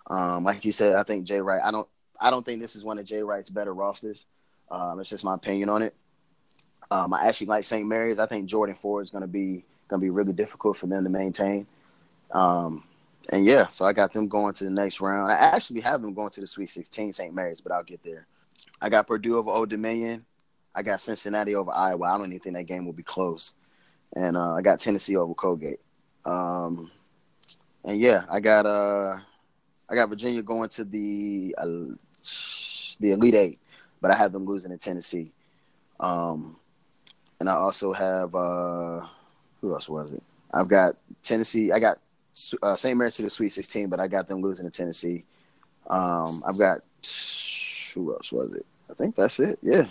[0.08, 1.60] Um, like you said, I think Jay Wright.
[1.62, 1.88] I don't.
[2.20, 4.26] I don't think this is one of Jay Wright's better rosters.
[4.70, 5.94] Um, it's just my opinion on it.
[6.90, 7.86] Um, I actually like St.
[7.86, 8.18] Mary's.
[8.18, 11.04] I think Jordan Ford is going to be going to be really difficult for them
[11.04, 11.66] to maintain.
[12.32, 12.84] Um,
[13.30, 15.30] and yeah, so I got them going to the next round.
[15.30, 17.34] I actually have them going to the Sweet 16, St.
[17.34, 18.26] Mary's, but I'll get there.
[18.80, 20.24] I got Purdue over Old Dominion.
[20.74, 22.06] I got Cincinnati over Iowa.
[22.06, 23.54] I don't even think that game will be close.
[24.14, 25.80] And uh, I got Tennessee over Colgate.
[26.24, 26.90] Um,
[27.84, 29.16] and yeah, I got uh,
[29.90, 31.94] I got Virginia going to the uh,
[33.00, 33.58] the Elite Eight,
[34.00, 35.32] but I have them losing to Tennessee.
[36.00, 36.56] Um,
[37.40, 39.06] and I also have uh,
[39.60, 40.22] who else was it?
[40.52, 41.72] I've got Tennessee.
[41.72, 41.98] I got
[42.62, 42.96] uh, St.
[42.96, 45.24] Mary's to the Sweet 16, but I got them losing to Tennessee.
[45.88, 46.80] Um, I've got
[47.94, 48.66] who else was it?
[48.90, 49.58] I think that's it.
[49.62, 49.86] Yeah.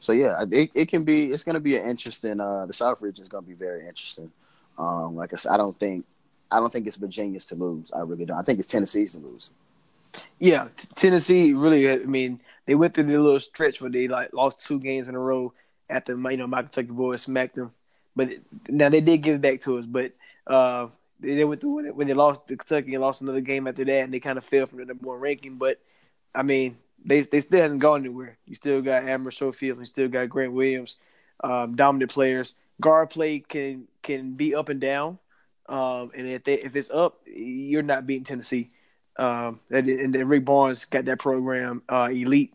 [0.00, 1.32] So yeah, it, it can be.
[1.32, 2.40] It's going to be an interesting.
[2.40, 4.30] Uh, the South region is going to be very interesting.
[4.76, 6.04] Um, like I said, I don't think
[6.54, 7.90] I don't think it's Virginia's to lose.
[7.92, 8.38] I really don't.
[8.38, 9.50] I think it's Tennessee's to lose.
[10.38, 11.90] Yeah, t- Tennessee really.
[11.90, 15.16] I mean, they went through the little stretch where they like lost two games in
[15.16, 15.52] a row
[15.90, 17.72] after you know my Kentucky boys smacked them.
[18.14, 18.30] But
[18.68, 19.86] now they did give it back to us.
[19.86, 20.12] But
[20.46, 20.86] uh,
[21.18, 24.04] they, they went through when they lost to Kentucky and lost another game after that,
[24.04, 25.56] and they kind of fell from the number one ranking.
[25.56, 25.80] But
[26.34, 28.36] I mean, they they still hasn't gone anywhere.
[28.46, 30.98] You still got Admiral Schofield, you still got Grant Williams,
[31.42, 32.54] um, dominant players.
[32.80, 35.18] Guard play can can be up and down,
[35.68, 38.68] um, and if they if it's up, you're not beating Tennessee.
[39.16, 42.54] Um, and, and Rick Barnes got that program uh, elite,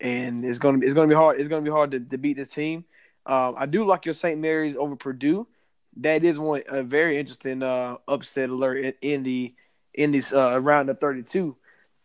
[0.00, 1.38] and it's gonna it's gonna be hard.
[1.38, 2.84] It's gonna be hard to, to beat this team.
[3.26, 4.40] Um, I do like your St.
[4.40, 5.46] Mary's over Purdue.
[5.98, 9.54] That is one a very interesting uh, upset alert in, in the
[9.94, 11.56] in this uh, round of 32.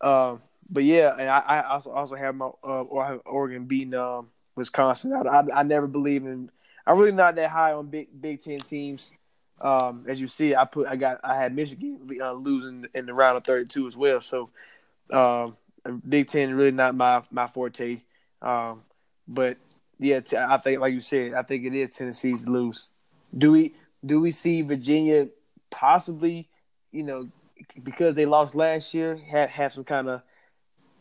[0.01, 0.37] Uh,
[0.71, 4.27] but yeah, and I, I, also also have my uh, or have Oregon beating um,
[4.55, 5.13] Wisconsin.
[5.13, 6.49] I, I, I never believe in.
[6.85, 9.11] I'm really not that high on Big Big Ten teams.
[9.61, 13.13] Um, as you see, I put I got I had Michigan uh, losing in the
[13.13, 14.21] round of 32 as well.
[14.21, 14.49] So
[15.11, 15.55] um,
[16.07, 18.01] Big Ten really not my my forte.
[18.41, 18.81] Um,
[19.27, 19.57] but
[19.99, 22.87] yeah, t- I think like you said, I think it is Tennessee's lose.
[23.37, 25.27] Do we do we see Virginia
[25.69, 26.49] possibly,
[26.91, 27.29] you know,
[27.81, 30.21] because they lost last year, have have some kind of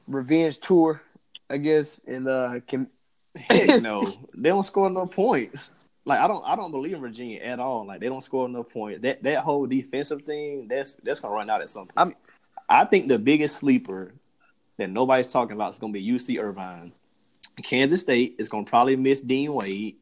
[0.07, 1.03] revenge tour,
[1.51, 2.89] I guess, and uh can
[3.81, 5.71] no, they don't score no points.
[6.05, 7.87] Like I don't I don't believe in Virginia at all.
[7.87, 9.03] Like they don't score no points.
[9.03, 11.93] That that whole defensive thing, that's that's gonna run out at some point.
[11.97, 12.15] I'm,
[12.69, 14.15] I think the biggest sleeper
[14.77, 16.93] that nobody's talking about is gonna be UC Irvine.
[17.63, 19.97] Kansas State is gonna probably miss Dean Wade.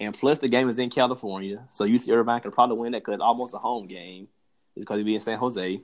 [0.00, 1.64] And plus the game is in California.
[1.70, 4.26] So UC Irvine can probably win that because it's almost a home game.
[4.74, 5.80] It's because it be in San Jose.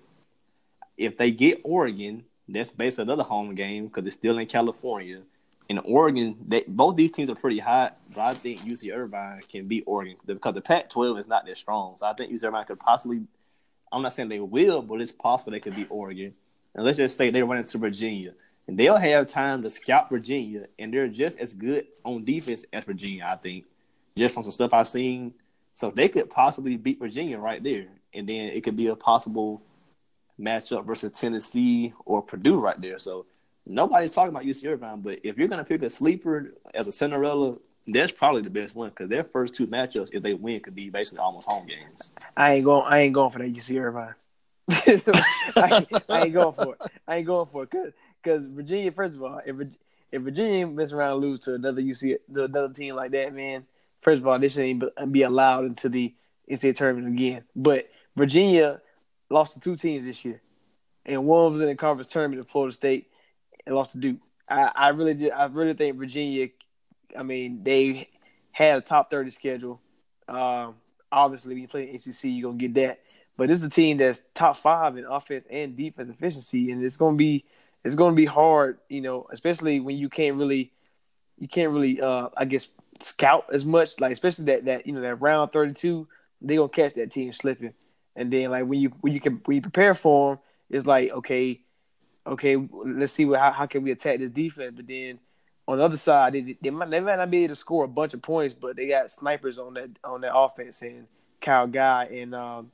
[0.97, 5.23] If they get Oregon, that's basically another home game because it's still in California.
[5.69, 9.69] In Oregon, they, both these teams are pretty hot, but I think UC Irvine can
[9.69, 11.97] beat Oregon because the Pac-12 is not that strong.
[11.99, 13.21] So I think UC Irvine could possibly.
[13.93, 16.35] I'm not saying they will, but it's possible they could beat Oregon.
[16.75, 18.33] And let's just say they run into Virginia,
[18.67, 22.85] and they'll have time to scout Virginia, and they're just as good on defense as
[22.85, 23.27] Virginia.
[23.27, 23.67] I think,
[24.17, 25.35] just from some stuff I've seen,
[25.75, 29.63] so they could possibly beat Virginia right there, and then it could be a possible
[30.41, 32.99] matchup versus Tennessee or Purdue right there.
[32.99, 33.27] So
[33.69, 37.57] nobody's talking about UC Irvine, but if you're gonna pick a sleeper as a Cinderella,
[37.87, 40.91] that's probably the best one because their first two matchups, if they win, could be
[40.91, 42.13] basically almost home games.
[42.37, 42.85] I ain't going.
[42.87, 44.15] I ain't going for that UC Irvine.
[44.71, 46.93] I, I, ain't going for it.
[47.07, 48.93] I ain't going for it because because Virginia.
[48.93, 49.57] First of all, if
[50.13, 53.65] if Virginia mess around and lose to another UC to another team like that, man.
[54.03, 56.15] First of all, they shouldn't be allowed into the
[56.49, 57.45] NCAA tournament again.
[57.57, 58.81] But Virginia
[59.29, 60.41] lost to two teams this year,
[61.05, 63.09] and one was in the conference tournament in Florida State
[63.69, 64.17] and lost to Duke.
[64.51, 65.31] I, I really did.
[65.31, 66.49] I really think Virginia.
[67.17, 68.09] I mean, they
[68.51, 69.81] had a top thirty schedule.
[70.27, 70.77] Um,
[71.13, 73.01] obviously, when you play ACC, you're gonna get that.
[73.37, 76.97] But this is a team that's top five in offense and defense efficiency, and it's
[76.97, 77.45] gonna be
[77.85, 80.73] it's gonna be hard, you know, especially when you can't really
[81.39, 82.69] you can't really uh I guess
[83.01, 86.09] scout as much, like especially that that you know that round thirty two,
[86.41, 87.75] they gonna catch that team slipping.
[88.17, 90.39] And then like when you when you can when you prepare for them,
[90.71, 91.61] it's like okay,
[92.29, 94.73] okay, let's see what how, how can we attack this defense.
[94.77, 95.19] But then
[95.67, 97.89] on the other side, they, they might they might not be able to score a
[97.89, 101.07] bunch of points, but they got snipers on that on that offense and
[101.41, 102.71] Kyle Guy and um,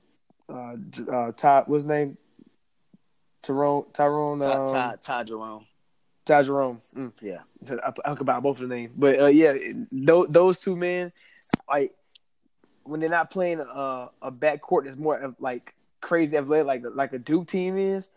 [0.49, 0.77] uh,
[1.11, 2.17] uh, Ty what's his name?
[3.43, 5.67] Tyrone Tyrone um, Ty, Ty, Ty Jerome.
[6.25, 6.79] Ty Jerome.
[6.97, 7.13] Mm.
[7.21, 9.55] Yeah, I, I about both of the names, but uh, yeah,
[9.93, 11.13] those, those two men,
[11.69, 11.95] like
[12.85, 17.19] when they're not playing a a backcourt that's more like crazy athletic, like like a
[17.19, 18.09] Duke team is,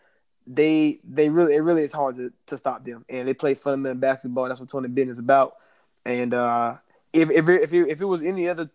[0.48, 4.00] they they really it really is hard to, to stop them, and they play fundamental
[4.00, 4.48] basketball.
[4.48, 5.56] That's what Tony Bennett is about.
[6.04, 6.76] And uh,
[7.12, 8.70] if if it, if it, if it was any other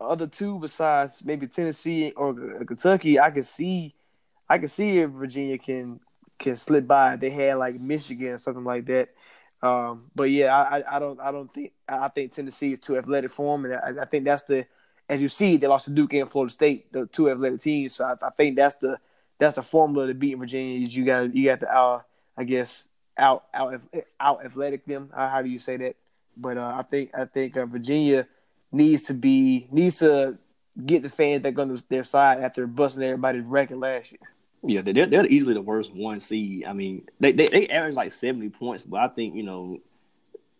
[0.00, 3.94] other two besides maybe Tennessee or Kentucky, I could see
[4.48, 6.00] I could see if Virginia can
[6.38, 7.16] can slip by.
[7.16, 9.10] They had like Michigan or something like that.
[9.62, 13.30] Um, but yeah, I, I don't I don't think I think Tennessee is too athletic
[13.30, 14.66] for them, and I, I think that's the
[15.10, 17.96] as you see, they lost to Duke and Florida State, the two athletic teams.
[17.96, 18.96] So I, I think that's the
[19.40, 20.86] that's a formula to beat Virginia.
[20.86, 22.00] You got you got to uh,
[22.36, 22.86] I guess
[23.18, 23.80] out out
[24.20, 25.10] out athletic them.
[25.14, 25.96] How do you say that?
[26.36, 28.26] But uh, I think I think uh, Virginia
[28.70, 30.38] needs to be needs to
[30.86, 34.20] get the fans that go on their side after busting everybody's record last year.
[34.62, 36.66] Yeah, they're they're easily the worst one seed.
[36.66, 39.80] I mean, they they, they average like seventy points, but I think you know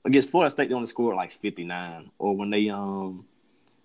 [0.04, 3.26] against Florida State they only scored like fifty nine, or when they um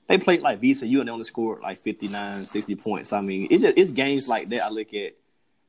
[0.07, 3.13] they played like VCU and they only scored like 59, 60 points.
[3.13, 5.13] I mean, it's just, it's games like that I look at.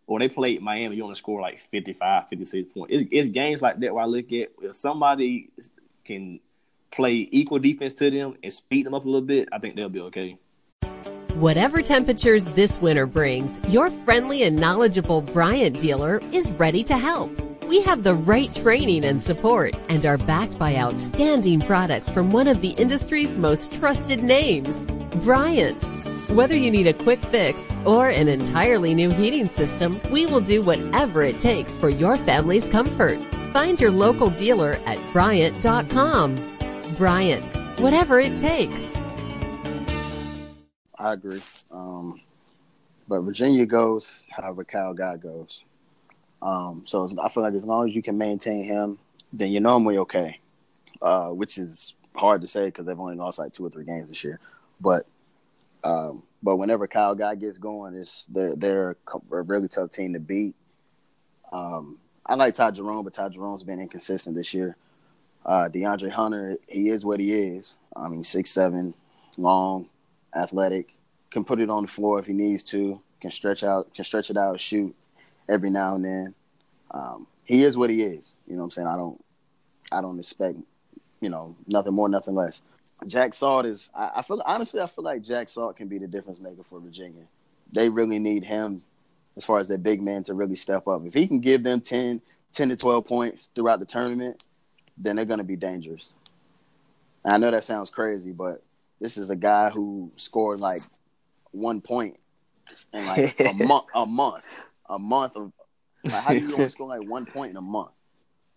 [0.08, 2.94] Or they played Miami, you only score like 55, 56 points.
[2.94, 5.50] It's, it's games like that where I look at if somebody
[6.04, 6.38] can
[6.92, 9.88] play equal defense to them and speed them up a little bit, I think they'll
[9.88, 10.38] be okay.
[11.34, 17.45] Whatever temperatures this winter brings, your friendly and knowledgeable Bryant dealer is ready to help.
[17.66, 22.46] We have the right training and support and are backed by outstanding products from one
[22.46, 24.84] of the industry's most trusted names,
[25.24, 25.82] Bryant.
[26.30, 30.62] Whether you need a quick fix or an entirely new heating system, we will do
[30.62, 33.18] whatever it takes for your family's comfort.
[33.52, 36.94] Find your local dealer at Bryant.com.
[36.96, 38.94] Bryant, whatever it takes.
[40.96, 41.42] I agree.
[41.72, 42.20] Um,
[43.08, 45.62] but Virginia goes however Kyle Guy goes.
[46.46, 48.98] Um, so I feel like as long as you can maintain him,
[49.32, 50.38] then you're normally okay.
[51.02, 54.08] Uh, which is hard to say because they've only lost like two or three games
[54.08, 54.38] this year.
[54.80, 55.02] But
[55.82, 58.96] um, but whenever Kyle Guy gets going, it's they're they're
[59.32, 60.54] a really tough team to beat.
[61.50, 64.76] Um, I like Ty Jerome, but Ty Jerome's been inconsistent this year.
[65.44, 67.74] Uh, DeAndre Hunter, he is what he is.
[67.96, 68.94] I mean, six seven,
[69.36, 69.88] long,
[70.34, 70.94] athletic,
[71.30, 73.00] can put it on the floor if he needs to.
[73.20, 74.94] Can stretch out, can stretch it out, shoot
[75.48, 76.34] every now and then.
[76.90, 78.34] Um, he is what he is.
[78.46, 78.88] You know what I'm saying?
[78.88, 79.24] I don't,
[79.92, 80.58] I don't expect,
[81.20, 82.62] you know, nothing more, nothing less.
[83.06, 83.90] Jack Salt is.
[83.94, 86.80] I, I feel honestly, I feel like Jack Salt can be the difference maker for
[86.80, 87.24] Virginia.
[87.72, 88.82] They really need him
[89.36, 91.04] as far as their big man to really step up.
[91.04, 94.42] If he can give them 10, 10 to 12 points throughout the tournament,
[94.96, 96.14] then they're going to be dangerous.
[97.24, 98.62] I know that sounds crazy, but
[99.00, 100.82] this is a guy who scored like
[101.50, 102.18] one point
[102.94, 104.44] in like a month, a month,
[104.88, 105.52] a month of.
[106.04, 107.90] Like, how do you only score like one point in a month?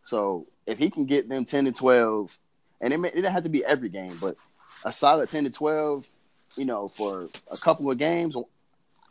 [0.03, 2.37] So if he can get them 10 to 12
[2.81, 4.35] and it, may, it didn't have to be every game, but
[4.83, 6.07] a solid ten to twelve,
[6.55, 8.35] you know, for a couple of games,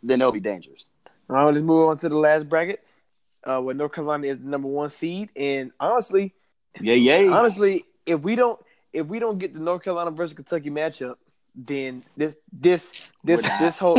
[0.03, 0.89] then they'll be dangerous.
[1.29, 2.83] All right, let's move on to the last bracket,
[3.45, 6.35] uh, where North Carolina is the number one seed, and honestly,
[6.81, 8.59] yeah, yeah, honestly, if we don't
[8.93, 11.17] if we don't get the North Carolina versus Kentucky matchup,
[11.55, 13.99] then this this this this whole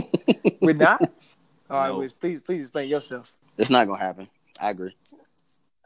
[0.61, 1.01] we're not.
[1.69, 2.09] All right, no.
[2.19, 3.31] please please explain yourself.
[3.57, 4.27] It's not gonna happen.
[4.59, 4.95] I agree.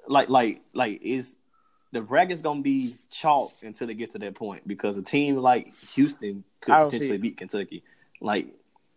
[0.07, 1.37] Like like like is
[1.91, 5.73] the bracket's gonna be chalk until it gets to that point because a team like
[5.93, 7.83] Houston could potentially beat Kentucky.
[8.21, 8.47] Like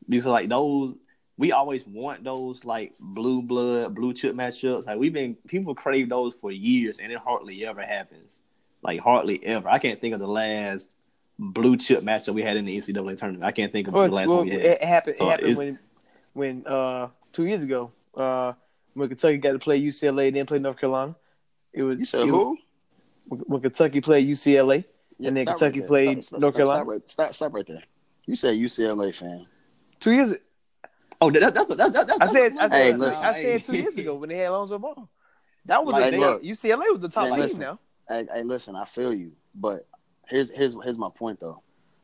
[0.09, 0.97] these are like those
[1.39, 4.87] we always want those like blue blood, blue chip matchups.
[4.87, 8.41] Like we've been people crave those for years and it hardly ever happens.
[8.83, 9.69] Like hardly ever.
[9.69, 10.95] I can't think of the last
[11.39, 13.45] blue chip matchup we had in the NCAA tournament.
[13.45, 14.63] I can't think of well, the last well, one we had.
[14.63, 15.17] It happened.
[15.17, 15.79] So it happened when
[16.37, 18.53] when uh two years ago uh
[18.95, 21.15] when Kentucky got to play UCLA, then play North Carolina.
[21.73, 22.57] It was you said who?
[23.29, 24.85] when Kentucky played UCLA,
[25.19, 26.79] yeah, and then Kentucky right played stop, North Carolina.
[26.81, 27.83] Stop right, stop, stop right there.
[28.27, 29.47] You said UCLA fan.
[30.01, 30.35] Two years.
[31.21, 32.07] Oh, that, that's that's that's.
[32.07, 34.51] that's I said I said hey, listen, I said two years ago when they had
[34.51, 35.09] Lonzo Ball.
[35.65, 37.79] That was like, a look, UCLA was the top hey, team now.
[38.09, 39.87] Hey, hey, listen, I feel you, but
[40.29, 41.63] here's here's here's my point though,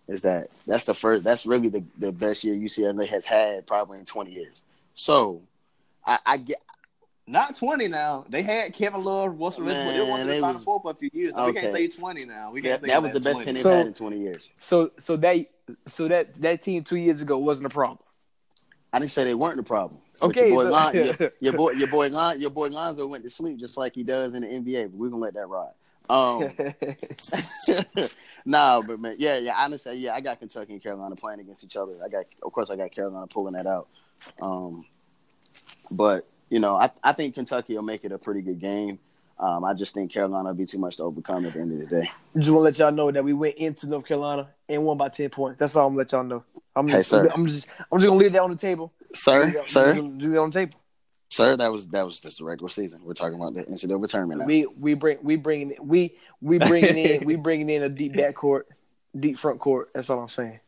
[0.09, 3.99] is that that's the first that's really the, the best year UCLA has had probably
[3.99, 4.65] in 20 years.
[4.95, 5.43] So,
[6.05, 6.59] I, I get
[7.27, 8.25] not twenty now.
[8.29, 9.97] They had Kevin Love, Russell Westbrook.
[9.97, 11.53] They won the Final Four for a few years, so okay.
[11.53, 12.51] we can't say twenty now.
[12.51, 13.45] We can't yeah, say that was the best 20.
[13.45, 14.51] team they've so, had in twenty years.
[14.59, 15.47] So, so that,
[15.87, 18.01] so that that team two years ago wasn't a problem.
[18.93, 20.01] I didn't say they weren't the problem.
[20.21, 23.25] Okay, your boy, so, Lon, your, your, boy, your boy, Lon, your boy Lonzo went
[23.25, 24.91] to sleep just like he does in the NBA.
[24.91, 25.73] But we're gonna let that ride.
[26.11, 26.51] Um,
[28.45, 29.55] nah, but man, yeah, yeah.
[29.57, 31.93] Honestly, yeah, I got Kentucky and Carolina playing against each other.
[32.05, 33.89] I got, of course, I got Carolina pulling that out.
[34.41, 34.85] Um,
[35.91, 38.99] but you know, I, I think Kentucky will make it a pretty good game.
[39.39, 41.89] Um, I just think Carolina will be too much to overcome at the end of
[41.89, 42.11] the day.
[42.37, 45.09] Just want to let y'all know that we went into North Carolina and won by
[45.09, 45.59] ten points.
[45.59, 46.45] That's all I'm gonna let y'all know.
[46.77, 48.93] I'm just, hey, I'm just, I'm just gonna leave that on the table.
[49.15, 50.79] Sir, sir, do that on the table.
[51.33, 53.01] Sir, that was that was just a regular season.
[53.03, 54.47] We're talking about the NCAA tournament now.
[54.47, 58.35] We we bring we bringing we we bringing in we bringing in a deep back
[58.35, 58.69] court,
[59.19, 59.89] deep front court.
[59.95, 60.61] That's all I'm saying.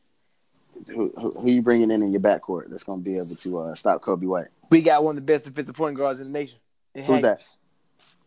[0.87, 3.59] Who, who, who you bringing in in your backcourt that's going to be able to
[3.59, 4.48] uh, stop Coby White?
[4.70, 6.59] We got one of the best defensive point guards in the nation.
[6.94, 7.46] Who's that?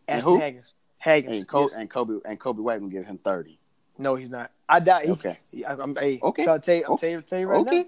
[0.06, 0.38] And who?
[0.38, 0.72] Hagans.
[1.04, 1.38] Hagans.
[1.38, 1.80] And, Kobe, yes.
[1.80, 3.58] and Kobe and Coby White gonna give him thirty.
[3.98, 4.52] No, he's not.
[4.68, 5.04] I doubt.
[5.06, 5.38] He, okay.
[5.66, 6.44] I, am hey, okay.
[6.44, 7.20] Trying to tell you, I'm okay.
[7.20, 7.78] tell you, right okay.
[7.78, 7.84] now.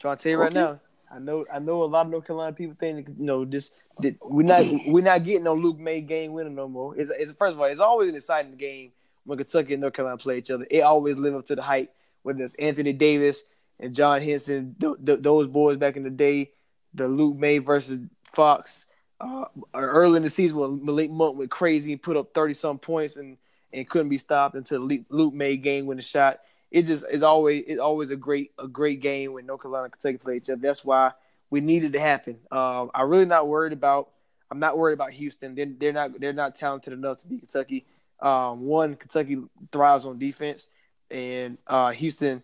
[0.00, 0.54] Trying to tell you right okay.
[0.54, 0.80] now.
[1.14, 1.44] I know.
[1.52, 3.70] I know a lot of North Carolina people think you know this.
[3.98, 4.64] this we're not.
[4.86, 6.96] we're not getting no Luke Maye game winner no more.
[6.96, 8.92] It's, it's first of all, it's always an exciting game
[9.24, 10.66] when Kentucky and North Carolina play each other.
[10.70, 11.94] It always live up to the hype.
[12.22, 13.42] Whether it's Anthony Davis
[13.80, 16.52] and John Henson, th- th- those boys back in the day,
[16.94, 17.98] the Luke Maye versus
[18.32, 18.86] Fox.
[19.20, 19.44] Uh,
[19.74, 23.16] early in the season when Malik Monk went crazy and put up thirty some points
[23.16, 23.36] and,
[23.72, 26.40] and couldn't be stopped until Luke Maye game winning shot.
[26.72, 29.92] It just is always it's always a great a great game when North Carolina and
[29.92, 30.60] Kentucky play each other.
[30.60, 31.12] That's why
[31.50, 32.38] we needed to happen.
[32.50, 34.10] Um, I'm really not worried about.
[34.50, 35.54] I'm not worried about Houston.
[35.54, 37.84] They're, they're not they're not talented enough to beat Kentucky.
[38.20, 39.38] Um, one, Kentucky
[39.70, 40.66] thrives on defense,
[41.10, 42.42] and uh, Houston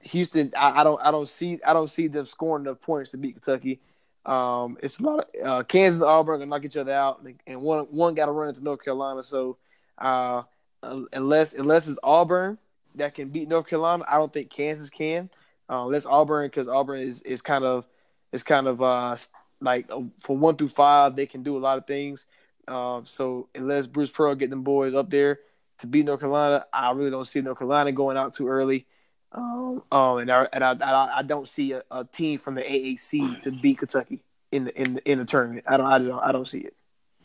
[0.00, 3.16] Houston, I, I, don't I don't see I don't see them scoring enough points to
[3.16, 3.80] beat Kentucky.
[4.26, 7.62] Um, it's a lot of uh, Kansas and Auburn gonna knock each other out, and
[7.62, 9.22] one one got to run into North Carolina.
[9.22, 9.58] So
[9.98, 10.42] uh,
[10.82, 12.58] unless unless it's Auburn
[12.96, 15.30] that can beat North Carolina, I don't think Kansas can.
[15.68, 17.86] Uh, let's Auburn because Auburn is is kind of
[18.32, 19.16] is kind of uh
[19.60, 22.26] like uh, for one through five they can do a lot of things.
[22.66, 25.40] Uh, so unless Bruce Pearl get them boys up there
[25.78, 28.86] to beat North Carolina, I really don't see North Carolina going out too early.
[29.32, 32.62] Um, um and I and I, I, I don't see a, a, team from the
[32.62, 34.20] AAC to beat Kentucky
[34.52, 35.64] in the in the, in the tournament.
[35.66, 36.74] I don't I don't I don't see it.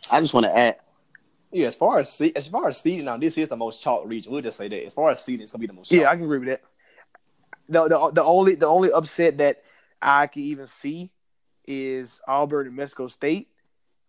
[0.10, 0.78] I just want to add.
[1.52, 4.32] Yeah, as far as as far as seeding, now this is the most chalk region.
[4.32, 4.86] We'll just say that.
[4.86, 5.90] As far as seeding, it's gonna be the most.
[5.90, 6.00] Chalk.
[6.00, 6.62] Yeah, I can agree with that.
[7.68, 9.64] The, the the only the only upset that
[10.02, 11.12] I can even see
[11.66, 13.50] is Auburn and Mexico State,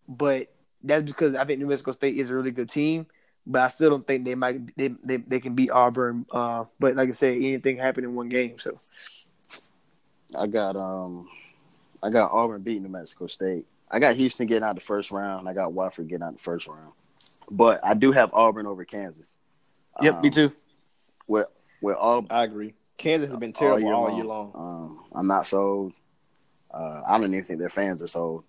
[0.07, 0.49] but
[0.83, 3.07] that's because I think New Mexico State is a really good team
[3.47, 6.27] but I still don't think they might they they, they can beat Auburn.
[6.31, 8.59] Uh, but like I said, anything happen in one game.
[8.59, 8.79] So
[10.37, 11.29] I got um
[12.03, 13.67] I got Auburn beating New Mexico State.
[13.91, 15.49] I got Houston getting out the first round.
[15.49, 16.93] I got Wofford getting out the first round.
[17.51, 19.37] But I do have Auburn over Kansas.
[20.01, 20.53] Yep, um, me too.
[21.29, 21.51] Well,
[21.83, 22.75] well, all I agree.
[22.97, 24.53] Kansas has been terrible all year, all year long.
[24.55, 25.93] Um, I'm not sold.
[26.73, 28.45] Uh, I don't even think their fans are sold.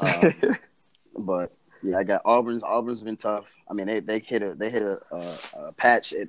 [0.00, 0.34] Um,
[1.18, 2.62] but yeah, I got Auburn's.
[2.62, 3.52] Auburn's been tough.
[3.70, 5.36] I mean, they they hit a they hit a, a,
[5.68, 6.28] a patch at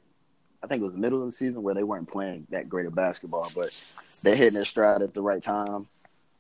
[0.64, 2.88] I think it was the middle of the season where they weren't playing that great
[2.88, 3.80] of basketball, but
[4.24, 5.88] they're hitting their stride at the right time.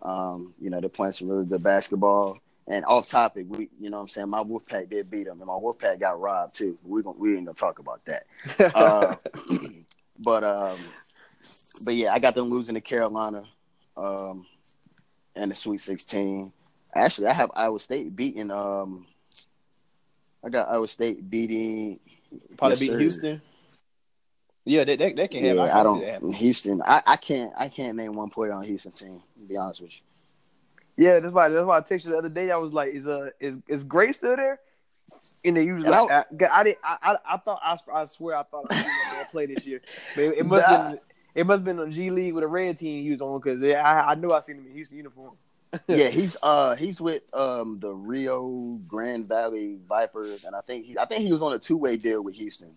[0.01, 2.39] Um, you know, they're playing some really good basketball.
[2.69, 5.47] And off topic, we you know what I'm saying, my Wolfpack did beat them, and
[5.47, 6.77] my Wolfpack got robbed too.
[6.83, 8.25] We going we ain't gonna talk about that.
[8.75, 9.15] uh,
[10.19, 10.79] but um,
[11.81, 13.43] but yeah, I got them losing to Carolina
[13.95, 14.45] um,
[15.35, 16.51] in the Sweet 16.
[16.93, 18.51] Actually, I have Iowa State beating.
[18.51, 19.07] Um,
[20.43, 21.99] I got Iowa State beating.
[22.57, 22.97] Probably yes, beat sir.
[22.99, 23.41] Houston.
[24.65, 25.57] Yeah, that that, that can happen.
[25.57, 26.33] Yeah, I, I don't.
[26.33, 26.81] Houston.
[26.81, 27.53] I, I can't.
[27.57, 29.23] I can't name one player on Houston team.
[29.39, 30.01] To be honest with you.
[30.97, 31.49] Yeah, that's why.
[31.49, 32.49] That's why I texted you the other day.
[32.51, 34.59] I was like, "Is uh is is Gray still there?"
[35.45, 36.77] And then you was like, I, I, I did.
[36.83, 37.61] I, I, I thought.
[37.63, 39.81] I, I swear, I thought I was play this year.
[40.15, 40.91] But it, it must nah.
[40.91, 40.99] been.
[41.35, 43.61] It must have been on G League with a red team he was on because
[43.61, 45.35] I, I knew I seen him in Houston uniform.
[45.87, 50.97] yeah, he's uh he's with um the Rio Grande Valley Vipers, and I think he
[50.97, 52.75] I think he was on a two way deal with Houston.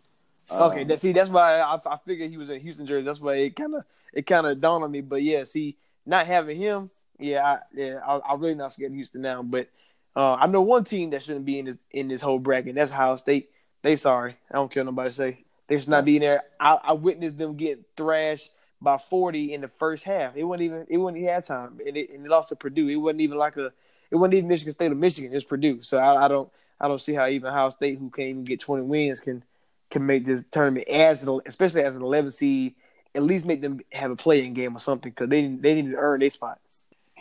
[0.51, 3.07] okay, um, that, see that's why I, I figured he was in Houston jersey.
[3.07, 5.01] That's why it kind of it kind of dawned on me.
[5.01, 6.91] But yeah, see, not having him,
[7.21, 9.43] yeah, I, yeah, I, really not scared of Houston now.
[9.43, 9.69] But
[10.17, 12.75] uh, I know one team that shouldn't be in this in this whole bracket.
[12.75, 13.51] That's Ohio State.
[13.83, 16.43] They sorry, I don't care nobody say they should not be in there.
[16.59, 18.51] I, I witnessed them get thrashed
[18.83, 20.37] by 40 in the first half.
[20.37, 22.89] It wasn't even it wasn't even halftime, and it, and it lost to Purdue.
[22.89, 23.73] It wasn't even like a
[24.11, 25.31] it wasn't even Michigan State or Michigan.
[25.31, 25.83] It was Purdue.
[25.83, 26.51] So I, I don't
[26.81, 29.45] I don't see how even Ohio State, who can't even get 20 wins, can
[29.91, 32.75] can make this tournament as an, especially as an 11 seed.
[33.15, 35.97] At least make them have a playing game or something because they they need to
[35.97, 36.59] earn their spot.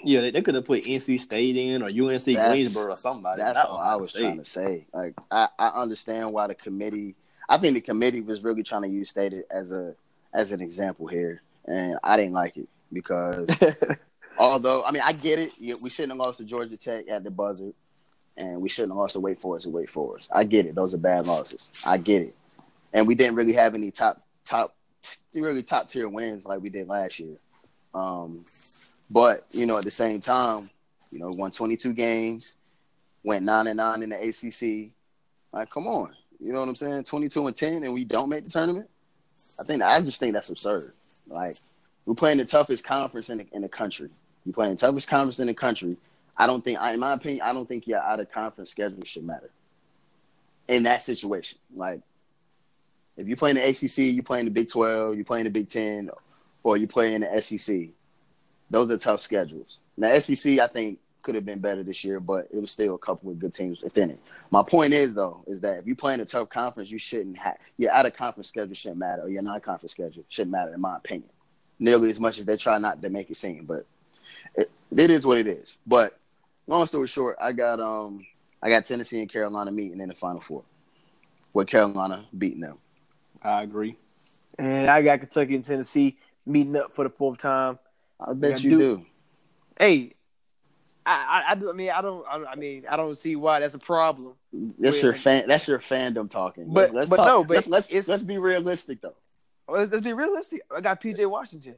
[0.03, 3.41] Yeah, they, they could have put NC State in or UNC that's, Greensboro or somebody.
[3.41, 4.21] That's all I was State.
[4.21, 4.87] trying to say.
[4.93, 7.15] Like I, I understand why the committee.
[7.47, 9.95] I think the committee was really trying to use State as a
[10.33, 13.47] as an example here and I didn't like it because
[14.37, 17.31] although I mean I get it, we shouldn't have lost to Georgia Tech at the
[17.31, 17.71] buzzer,
[18.35, 20.31] and we shouldn't have lost to Wake Forest and Wake Forest.
[20.33, 21.69] I get it; those are bad losses.
[21.85, 22.35] I get it,
[22.91, 24.75] and we didn't really have any top top
[25.33, 27.35] really top tier wins like we did last year.
[27.93, 28.45] Um,
[29.09, 30.69] but you know, at the same time,
[31.11, 32.55] you know, won 22 games,
[33.23, 34.91] went nine and nine in the ACC.
[35.51, 37.03] Like, come on, you know what I'm saying?
[37.03, 38.89] 22 and 10, and we don't make the tournament.
[39.59, 40.93] I think I just think that's absurd.
[41.27, 41.55] Like
[42.05, 44.09] we're playing the toughest conference in the, in the country.
[44.45, 45.97] You're playing the toughest conference in the country.
[46.37, 49.25] I don't think, in my opinion, I don't think your out of conference schedule should
[49.25, 49.49] matter
[50.67, 51.57] in that situation.
[51.75, 52.01] Like
[53.17, 56.09] if you're playing the ACC, you're playing the Big 12, you're playing the Big 10,
[56.63, 57.89] or you're playing the SEC.
[58.69, 59.79] Those are tough schedules.
[59.97, 62.97] Now, SEC, I think, could have been better this year, but it was still a
[62.97, 64.19] couple of good teams within it.
[64.51, 67.57] My point is, though, is that if you're playing a tough conference, you shouldn't have
[67.77, 70.81] your out of conference schedule shouldn't matter, or your non conference schedule shouldn't matter, in
[70.81, 71.29] my opinion.
[71.77, 73.85] Nearly as much as they try not to make it seem, but
[74.55, 75.77] it, it is what it is.
[75.85, 76.17] But
[76.67, 78.25] long story short, I got um
[78.61, 80.63] I got Tennessee and Carolina meeting in the Final Four,
[81.53, 82.79] with Carolina beating them.
[83.41, 83.95] I agree.
[84.57, 87.79] And I got Kentucky and Tennessee meeting up for the fourth time.
[88.19, 88.77] I bet you do.
[88.77, 89.05] do.
[89.77, 90.15] Hey,
[91.05, 94.35] I, I, I mean, I don't, I, mean, I don't see why that's a problem.
[94.77, 95.45] That's your fan.
[95.47, 96.67] That's your fandom talking.
[96.67, 97.25] But, let's, let's but talk.
[97.25, 99.15] no, but let's let's, let's be realistic though.
[99.67, 100.61] Let's be realistic.
[100.75, 101.75] I got PJ Washington.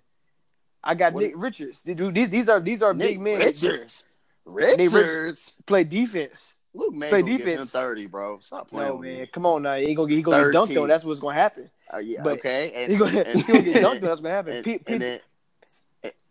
[0.84, 1.24] I got what?
[1.24, 1.84] Nick Richards.
[1.84, 3.40] These, these are these are Nick big men.
[3.40, 4.04] Richards.
[4.46, 4.94] Richards.
[4.94, 6.56] Richards play defense.
[6.74, 7.72] Luke Maye play defense.
[7.72, 8.40] thirty, bro.
[8.40, 8.90] Stop playing.
[8.90, 9.76] No man, come on now.
[9.76, 10.88] He gonna get he gonna get dunked on.
[10.88, 11.70] That's what's gonna happen.
[11.94, 12.72] Uh, yeah, but okay.
[12.74, 14.02] And, he gonna, and, he gonna get dunked on.
[14.02, 14.54] That's what happen.
[14.56, 15.20] And, P- and then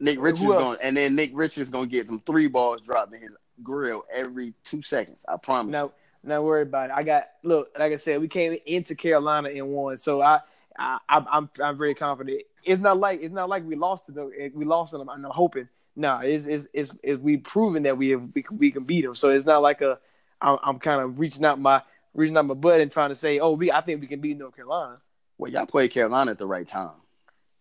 [0.01, 3.31] Nick Richards going, and then Nick Richards gonna get them three balls dropped in his
[3.62, 5.25] grill every two seconds.
[5.29, 5.73] I promise.
[5.73, 5.93] No,
[6.25, 6.97] not worry about it.
[6.97, 10.41] I got look, like I said, we came into Carolina and won, so I,
[10.79, 14.31] I, I'm, I'm very confident it's not like it's not like we lost to them.
[14.55, 15.09] We lost to them.
[15.09, 15.68] I'm hoping.
[15.97, 19.14] Nah, it's it's it's, it's we proven that we have we, we can beat them.
[19.14, 19.99] So it's not like a
[20.41, 21.83] I'm, I'm kind of reaching out my
[22.14, 24.39] reaching out my butt and trying to say, oh, we I think we can beat
[24.39, 24.99] North Carolina.
[25.39, 26.97] Well, y'all played Carolina at the right time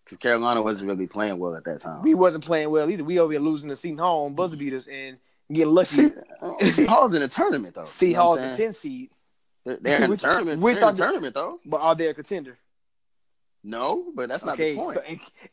[0.09, 2.01] because Carolina wasn't really playing well at that time.
[2.01, 3.03] We wasn't playing well either.
[3.03, 5.17] We over here losing to Seton Hall on buzzer beaters and
[5.51, 6.11] getting lucky.
[6.41, 7.85] Uh, Seton Hall's in the tournament though.
[7.85, 9.09] Seton Hall's the 10 seed.
[9.65, 10.61] They're, they're in the tournament.
[10.61, 11.59] We're in the tournament though.
[11.65, 12.57] But are they a contender?
[13.63, 14.93] No, but that's not okay, the point.
[14.95, 15.03] So,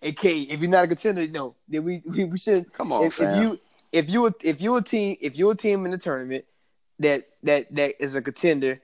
[0.09, 3.05] okay, if you're not a contender, no, then we we, we should come on.
[3.05, 5.99] If, if you if you if you a team if you're a team in the
[5.99, 6.45] tournament
[7.01, 8.81] that that that is a contender,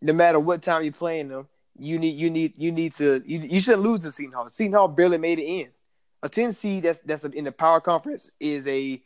[0.00, 1.48] no matter what time you're playing them,
[1.78, 4.48] you need you need you need to you, you shouldn't lose to Seton Hall.
[4.50, 5.68] Seton Hall barely made it in.
[6.22, 9.02] A 10 seed that's that's in the power conference is a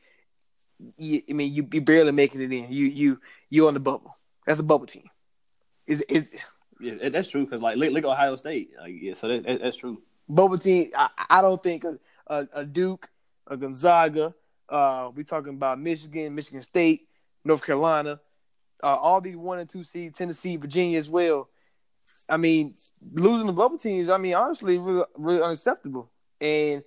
[0.98, 2.72] I mean you you barely making it in.
[2.72, 4.16] You you you on the bubble.
[4.46, 5.08] That's a bubble team.
[5.86, 6.26] Is is
[6.80, 8.70] yeah, that's true because like look, look Ohio State.
[8.80, 10.00] Like, yeah, so that, that, that's true.
[10.28, 10.90] Bubble team.
[10.96, 13.08] I, I don't think a, a, a, Duke,
[13.46, 14.34] a Gonzaga.
[14.68, 17.08] Uh, we talking about Michigan, Michigan State,
[17.44, 18.20] North Carolina,
[18.82, 21.48] uh, all these one and two seeds, Tennessee, Virginia as well.
[22.30, 22.74] I mean,
[23.12, 24.08] losing the bubble teams.
[24.08, 26.10] I mean, honestly, really, really unacceptable.
[26.40, 26.82] And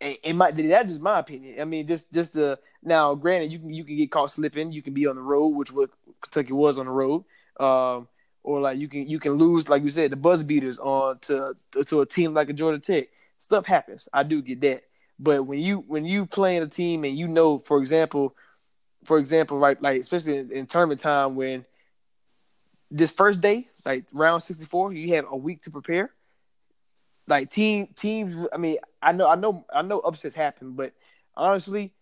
[0.00, 1.60] it might that's just my opinion.
[1.60, 4.72] I mean, just just the now, granted, you can you can get caught slipping.
[4.72, 7.24] You can be on the road, which what Kentucky was on the road.
[7.60, 8.08] Um,
[8.42, 11.54] or like you can you can lose, like you said, the buzz beaters on to
[11.86, 13.08] to a team like a Georgia Tech.
[13.38, 14.08] Stuff happens.
[14.12, 14.84] I do get that.
[15.18, 18.34] But when you when you playing a team and you know, for example,
[19.04, 21.64] for example, right, like especially in, in tournament time when
[22.94, 26.10] this first day, like round sixty four, you have a week to prepare.
[27.26, 30.92] Like team teams, I mean, I know, I know, I know upsets happen, but
[31.36, 31.92] honestly,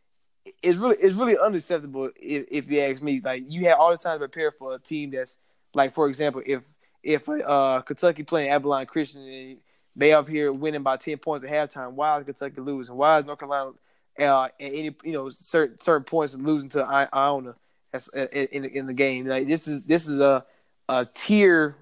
[0.63, 3.23] it's really it's really unacceptable if, if you ask me.
[3.25, 5.39] Like you have all the time to prepare for a team that's
[5.73, 6.63] like for example, if
[7.03, 9.59] if uh, Kentucky playing Abilene Christian and
[9.97, 12.97] they up here winning by ten points at halftime, why is Kentucky losing?
[12.97, 13.73] Why is North Carolina
[14.19, 17.55] uh, at any you know certain certain points losing to Iona
[17.95, 19.25] as, in, in the game?
[19.25, 20.45] Like this is this is a
[20.89, 21.77] a tier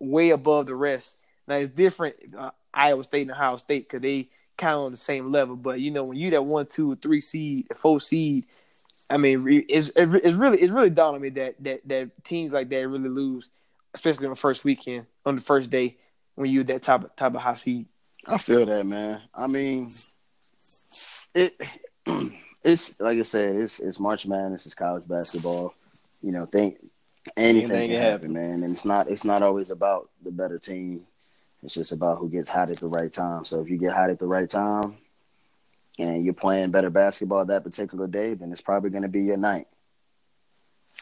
[0.00, 1.16] way above the rest.
[1.46, 4.96] Now it's different uh, Iowa State and Ohio State because they kind of on the
[4.96, 5.56] same level.
[5.56, 8.46] But you know when you that one, two, three seed, four seed,
[9.10, 12.68] I mean, it's it's really it's really dawned on me that that that teams like
[12.70, 13.50] that really lose,
[13.92, 15.96] especially on the first weekend, on the first day
[16.34, 17.86] when you that of type of high seed.
[18.26, 19.20] I feel that, man.
[19.34, 19.90] I mean,
[21.34, 21.60] it
[22.64, 25.74] it's like I said, it's it's March Madness, it's college basketball.
[26.22, 26.78] You know, think
[27.36, 28.62] anything, anything can happen, man.
[28.62, 31.06] And it's not it's not always about the better team.
[31.62, 33.44] It's just about who gets hot at the right time.
[33.44, 34.98] So if you get hot at the right time,
[35.98, 39.36] and you're playing better basketball that particular day, then it's probably going to be your
[39.36, 39.66] night.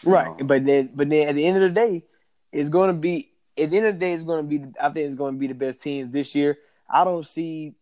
[0.04, 2.04] Right, um, but then, but then at the end of the day,
[2.50, 4.64] it's going to be at the end of the day, it's going to be.
[4.80, 6.58] I think it's going to be the best teams this year.
[6.88, 7.74] I don't see.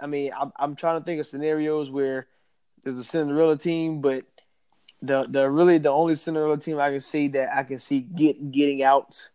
[0.00, 2.28] I mean, I'm, I'm trying to think of scenarios where
[2.82, 4.24] there's a Cinderella team, but
[5.02, 8.50] the the really the only Cinderella team I can see that I can see get
[8.50, 9.30] getting out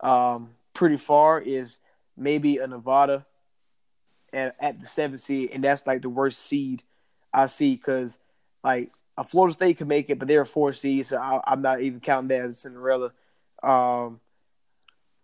[0.00, 1.78] um, pretty far is
[2.16, 3.26] maybe a Nevada
[4.32, 6.82] at, at the seventh seed, and that's like the worst seed
[7.32, 8.18] I see because
[8.62, 11.62] like a Florida State could make it, but they're a four seed, so I, am
[11.62, 13.12] not even counting that as Cinderella.
[13.62, 14.20] Um,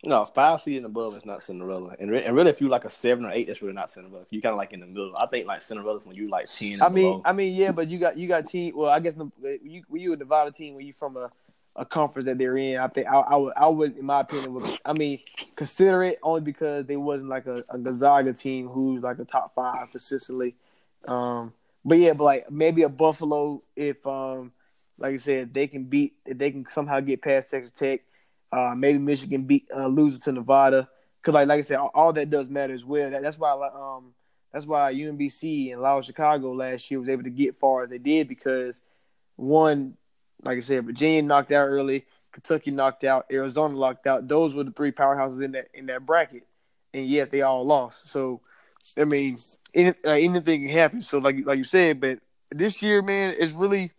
[0.05, 2.85] no, five seed and above is not Cinderella, and, re- and really, if you like
[2.85, 4.23] a seven or eight, that's really not Cinderella.
[4.23, 6.51] If you kind of like in the middle, I think like Cinderella when you like
[6.51, 6.83] ten.
[6.83, 7.23] I mean, below.
[7.25, 8.75] I mean, yeah, but you got you got team.
[8.77, 9.31] Well, I guess the,
[9.63, 11.31] you you a Nevada team when you from a
[11.77, 12.79] a conference that they're in.
[12.79, 15.19] I think I, I would, I would, in my opinion, would, I mean,
[15.57, 19.53] consider it only because they wasn't like a, a Gonzaga team who's like a top
[19.53, 20.55] five consistently.
[21.07, 21.53] Um,
[21.85, 24.53] but yeah, but like maybe a Buffalo if, um,
[24.99, 28.03] like I said, they can beat, if they can somehow get past Texas Tech.
[28.55, 30.89] Uh, maybe Michigan beat uh, loses to Nevada
[31.21, 33.11] because like like I said, all, all that does matter as well.
[33.11, 34.15] That, that's why um
[34.53, 37.99] that's why UMBC and Loyola Chicago last year was able to get far as they
[37.99, 38.83] did because
[39.35, 39.97] one
[40.45, 44.29] like I said, Virginia knocked out early, Kentucky knocked out, Arizona knocked out.
[44.29, 46.47] Those were the three powerhouses in that in that bracket,
[46.93, 48.09] and yet they all lost.
[48.09, 48.41] So,
[48.97, 49.39] I mean,
[49.75, 51.03] any, uh, anything can happen.
[51.03, 52.19] So, like like you said, but
[52.51, 53.93] this year, man, it's really.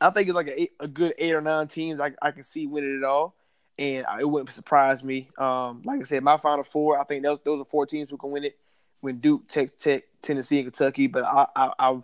[0.00, 2.66] I think it's like a, a good eight or nine teams I, I can see
[2.66, 3.34] winning it all,
[3.78, 5.28] and it wouldn't surprise me.
[5.38, 8.16] Um, like I said, my final four, I think those those are four teams who
[8.16, 8.56] can win it.
[9.00, 12.02] When Duke, Texas Tech, Tennessee, and Kentucky, but I I, I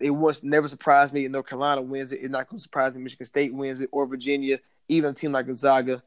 [0.00, 1.26] it once never surprised me.
[1.28, 2.20] North Carolina wins it.
[2.20, 3.02] It's not going to surprise me.
[3.02, 4.58] Michigan State wins it, or Virginia,
[4.88, 6.02] even a team like Gonzaga.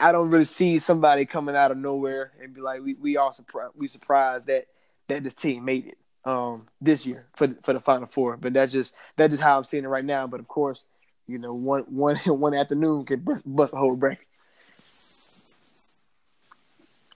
[0.00, 3.32] I don't really see somebody coming out of nowhere and be like, we we all
[3.32, 4.66] surprised we surprised that
[5.08, 8.36] that this team made it um, this year for for the Final Four.
[8.36, 10.26] But that's just that's just how I'm seeing it right now.
[10.26, 10.84] But of course,
[11.26, 14.26] you know, one one one afternoon can bust a whole bracket.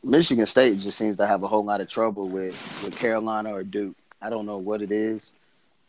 [0.02, 3.62] Michigan State just seems to have a whole lot of trouble with with Carolina or
[3.62, 3.96] Duke.
[4.22, 5.32] I don't know what it is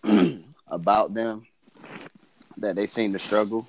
[0.67, 1.45] about them
[2.57, 3.67] that they seem to struggle.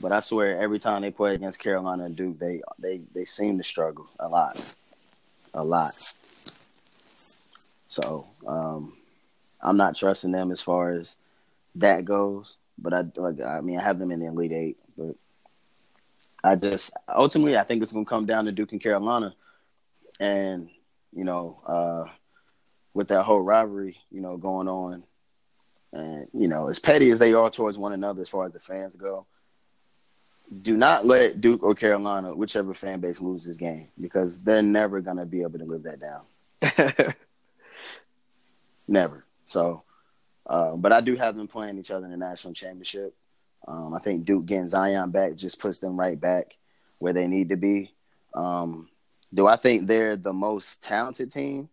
[0.00, 3.58] But I swear, every time they play against Carolina and Duke, they they they seem
[3.58, 4.56] to struggle a lot,
[5.52, 5.92] a lot.
[7.88, 8.96] So um,
[9.60, 11.16] I'm not trusting them as far as
[11.76, 12.56] that goes.
[12.78, 15.16] But I like, I mean, I have them in the Elite Eight, but
[16.44, 19.34] I just ultimately I think it's going to come down to Duke and Carolina,
[20.20, 20.70] and
[21.12, 22.04] you know, uh,
[22.94, 25.02] with that whole rivalry, you know, going on,
[25.92, 28.60] and you know, as petty as they are towards one another as far as the
[28.60, 29.26] fans go,
[30.62, 35.00] do not let Duke or Carolina, whichever fan base, lose this game because they're never
[35.00, 37.14] going to be able to live that down.
[38.88, 39.24] never.
[39.46, 39.82] So,
[40.46, 43.14] uh, but I do have them playing each other in the national championship.
[43.66, 46.56] Um, I think Duke getting Zion back just puts them right back
[46.98, 47.92] where they need to be.
[48.34, 48.88] Um,
[49.32, 51.68] do I think they're the most talented team?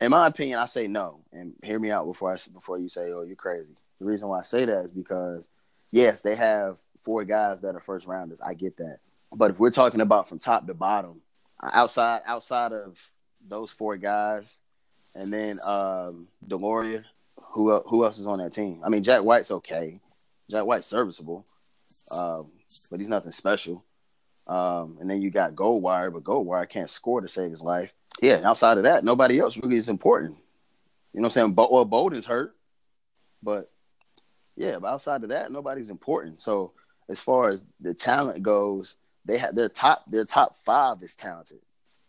[0.00, 1.20] In my opinion, I say no.
[1.32, 4.40] And hear me out before I before you say, "Oh, you're crazy." The reason why
[4.40, 5.48] I say that is because
[5.90, 8.40] yes, they have four guys that are first rounders.
[8.40, 8.98] I get that,
[9.32, 11.20] but if we're talking about from top to bottom,
[11.62, 12.98] outside outside of
[13.46, 14.58] those four guys,
[15.14, 17.04] and then um, DeLaurier,
[17.36, 18.80] who who else is on that team?
[18.84, 19.98] I mean, Jack White's okay.
[20.50, 21.44] Jack White's serviceable,
[22.10, 22.50] um,
[22.90, 23.84] but he's nothing special.
[24.46, 27.92] Um, and then you got Goldwire, but Goldwire can't score to save his life.
[28.20, 30.36] Yeah, outside of that, nobody else really is important.
[31.12, 31.52] You know what I'm saying?
[31.52, 32.56] Bo- well, Bolden's hurt,
[33.42, 33.70] but
[34.56, 36.40] yeah, but outside of that, nobody's important.
[36.40, 36.72] So
[37.08, 41.60] as far as the talent goes, they have their top their top five is talented,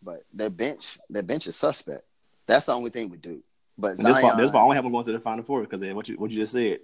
[0.02, 2.04] but their bench their bench is suspect.
[2.46, 3.44] That's the only thing we do.
[3.78, 5.62] But Zion, this why this why I only have them going to the final four
[5.62, 6.80] because what you what you just said,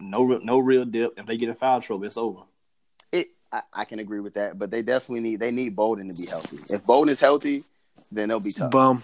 [0.00, 1.18] no no real dip.
[1.18, 2.40] If they get a foul trouble, it's over.
[3.12, 6.16] It I, I, can agree with that, but they definitely need they need Bolden to
[6.16, 6.58] be healthy.
[6.72, 7.62] If Bolden is healthy,
[8.10, 8.70] then they'll be tough.
[8.70, 9.02] Bum,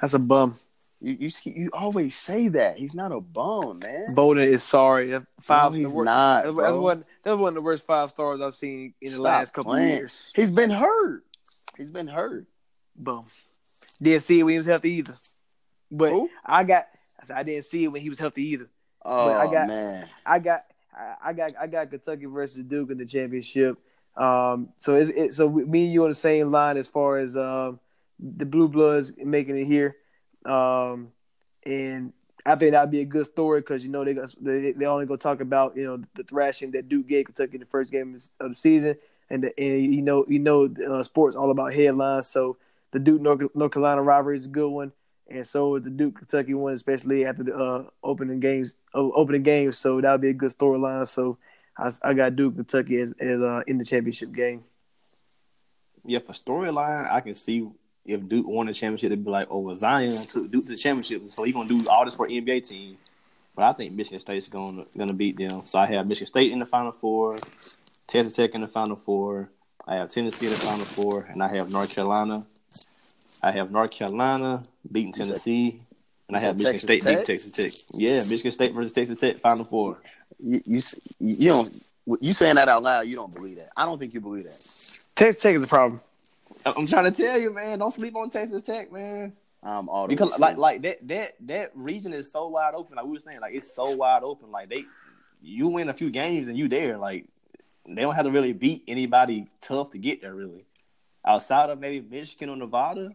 [0.00, 0.58] that's a bum.
[1.00, 4.14] You you you always say that he's not a bum, man.
[4.14, 5.12] Bolden is sorry.
[5.40, 6.44] Five, no, he's worst, not.
[6.44, 7.04] That's, that's one.
[7.22, 9.88] That's one of the worst five stars I've seen in the Stop last couple playing.
[9.88, 10.32] years.
[10.34, 11.24] He's been hurt.
[11.76, 12.46] He's been hurt.
[12.96, 13.26] Bum.
[14.00, 15.16] Didn't see it when he was healthy either.
[15.90, 16.30] But Who?
[16.44, 16.86] I got.
[17.34, 18.68] I didn't see it when he was healthy either.
[19.04, 20.08] Oh but I got, man.
[20.24, 20.60] I got.
[21.22, 21.52] I got.
[21.60, 23.78] I got Kentucky versus Duke in the championship.
[24.16, 24.70] Um.
[24.78, 27.80] So it's it, so me and you on the same line as far as um
[28.18, 29.96] the Blue Bloods making it here.
[30.44, 31.12] Um,
[31.64, 32.12] and
[32.44, 35.18] I think that'd be a good story because you know they they they only gonna
[35.18, 38.50] talk about you know the thrashing that Duke gave Kentucky in the first game of
[38.50, 38.96] the season,
[39.30, 42.28] and the, and you know you know uh, sports all about headlines.
[42.28, 42.56] So
[42.92, 44.92] the Duke North, North Carolina rivalry is a good one,
[45.28, 49.78] and so the Duke Kentucky one, especially after the uh, opening games opening games.
[49.78, 51.06] So that would be a good storyline.
[51.06, 51.38] So
[51.76, 54.64] I, I got Duke Kentucky as, as uh, in the championship game.
[56.04, 57.68] Yeah, for storyline, I can see
[58.04, 60.76] if Duke won the championship, they'd be like, "Oh, well, Zion took Duke to the
[60.76, 62.96] championship, so he's gonna do all this for NBA team."
[63.56, 65.64] But I think Michigan State's gonna gonna beat them.
[65.64, 67.40] So I have Michigan State in the Final Four,
[68.06, 69.50] Texas Tech in the Final Four.
[69.86, 72.42] I have Tennessee in the Final Four, and I have North Carolina.
[73.42, 75.80] I have North Carolina beating Tennessee,
[76.28, 77.72] and I have Michigan Texas State beating Texas Tech.
[77.94, 79.98] Yeah, Michigan State versus Texas Tech Final Four.
[80.38, 80.80] You, you
[81.20, 81.82] you don't
[82.20, 83.06] you saying that out loud?
[83.06, 83.70] You don't believe that?
[83.76, 84.58] I don't think you believe that.
[85.14, 86.00] Texas Tech is a problem.
[86.64, 87.78] I'm trying to tell you, man.
[87.78, 89.32] Don't sleep on Texas Tech, man.
[89.62, 92.96] Um, all because like like that that that region is so wide open.
[92.96, 94.50] Like we were saying, like it's so wide open.
[94.50, 94.84] Like they,
[95.42, 96.98] you win a few games and you there.
[96.98, 97.26] Like
[97.88, 100.34] they don't have to really beat anybody tough to get there.
[100.34, 100.64] Really,
[101.24, 103.12] outside of maybe Michigan or Nevada.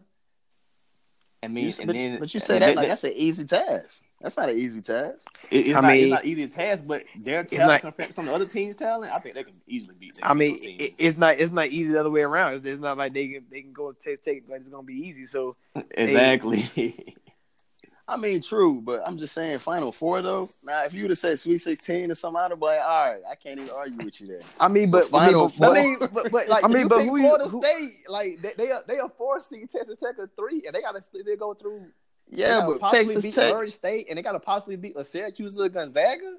[1.42, 3.44] I mean, you, and but, then, but you say that, that like that's an easy
[3.44, 4.00] task.
[4.20, 5.26] That's not an easy task.
[5.50, 8.14] It, it's, I not, mean, it's not easy task, but their talent not, compared to
[8.14, 10.14] some of the other teams' talent, I think they can easily beat.
[10.22, 12.64] I mean, it, it's not it's not easy the other way around.
[12.64, 14.94] It's not like they can they can go and take take like it's gonna be
[14.94, 15.26] easy.
[15.26, 15.56] So
[15.90, 16.70] exactly.
[16.76, 17.14] They,
[18.12, 20.50] I mean, true, but I'm just saying, Final Four though.
[20.64, 23.12] Now, if you would have said Sweet Sixteen or something, I'd have been like, all
[23.12, 24.40] right, I can't even argue with you there.
[24.60, 25.70] I mean, but, but Final Four.
[25.70, 28.52] I mean, but, but like, I mean, but who Florida you, who, State, like they
[28.56, 31.36] they are, they are four seed, Texas Tech a three, and they got to they
[31.36, 31.86] go through
[32.32, 35.58] yeah, but Texas beat Tech, Murray State, and they got to possibly beat a Syracuse
[35.58, 36.36] or Gonzaga.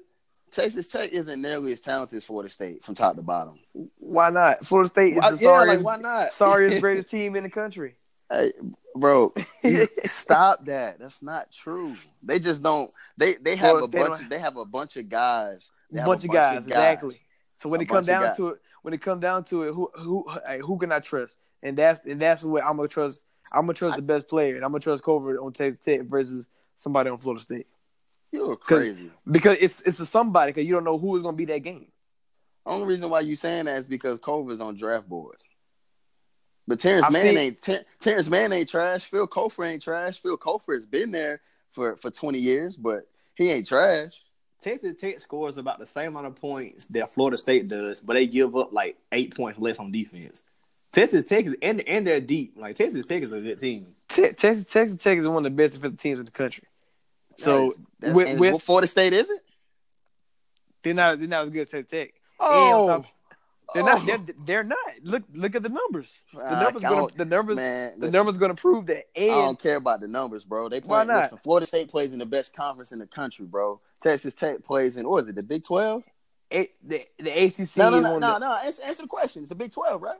[0.50, 3.58] Texas Tech isn't nearly as talented as Florida State from top to bottom.
[3.98, 4.64] Why not?
[4.66, 6.32] Florida State is why, the yeah, sorriest, like, why not?
[6.32, 7.96] sorriest greatest team in the country.
[8.30, 8.52] Hey,
[8.94, 9.32] bro,
[10.04, 10.98] stop that.
[10.98, 11.96] That's not true.
[12.22, 12.90] They just don't.
[13.16, 14.22] They they have a bunch.
[14.22, 15.70] Of, they have a bunch of guys.
[15.90, 17.16] They bunch, bunch of guys, guys, exactly.
[17.56, 19.88] So when a it comes down to it, when it comes down to it, who
[19.94, 20.26] who
[20.64, 21.38] who can I trust?
[21.62, 23.22] And that's and that's what I'm gonna trust.
[23.52, 26.02] I'm gonna trust I, the best player, and I'm gonna trust Culver on Texas Tech
[26.02, 27.66] versus somebody on Florida State.
[28.34, 29.12] You're crazy.
[29.30, 31.60] Because it's it's a somebody because you don't know who is going to be that
[31.60, 31.86] game.
[32.66, 35.46] Only reason why you saying that is because Culver's on draft boards.
[36.66, 39.04] But Terance I've Mann seen- ain't Ter- Terance Mann ain't trash.
[39.04, 40.18] Phil Cofer ain't trash.
[40.20, 41.40] Phil Cofer has been there
[41.72, 43.04] for for twenty years, but
[43.36, 44.22] he ain't trash.
[44.60, 48.26] Texas Tech scores about the same amount of points that Florida State does, but they
[48.26, 50.42] give up like eight points less on defense.
[50.90, 52.54] Texas Tech is and, and they're deep.
[52.56, 53.84] Like Texas Tech is a good team.
[54.08, 56.64] Te- Texas Texas Tech is one of the best defensive teams in the country.
[57.36, 59.40] So That- with, and with Florida State is it?
[60.82, 62.14] they're not they're not as good as Texas Tech.
[62.40, 63.04] Oh,
[63.74, 64.02] And they're not.
[64.02, 64.06] Oh.
[64.06, 64.78] They're, they're not.
[65.02, 66.16] Look look at the numbers.
[66.32, 68.12] The ah, numbers gonna the numbers man, the listen.
[68.12, 69.04] numbers gonna prove that.
[69.16, 70.68] I don't care about the numbers, bro.
[70.68, 70.88] They play.
[70.88, 71.22] Why not?
[71.24, 73.80] Listen, Florida State plays in the best conference in the country, bro.
[74.00, 75.34] Texas Tech plays in what is it?
[75.36, 76.02] The Big Twelve?
[76.52, 78.52] A- the the ACC No, no, no, no, of no.
[78.54, 79.42] Answer, answer the question.
[79.42, 80.18] It's the Big Twelve, right?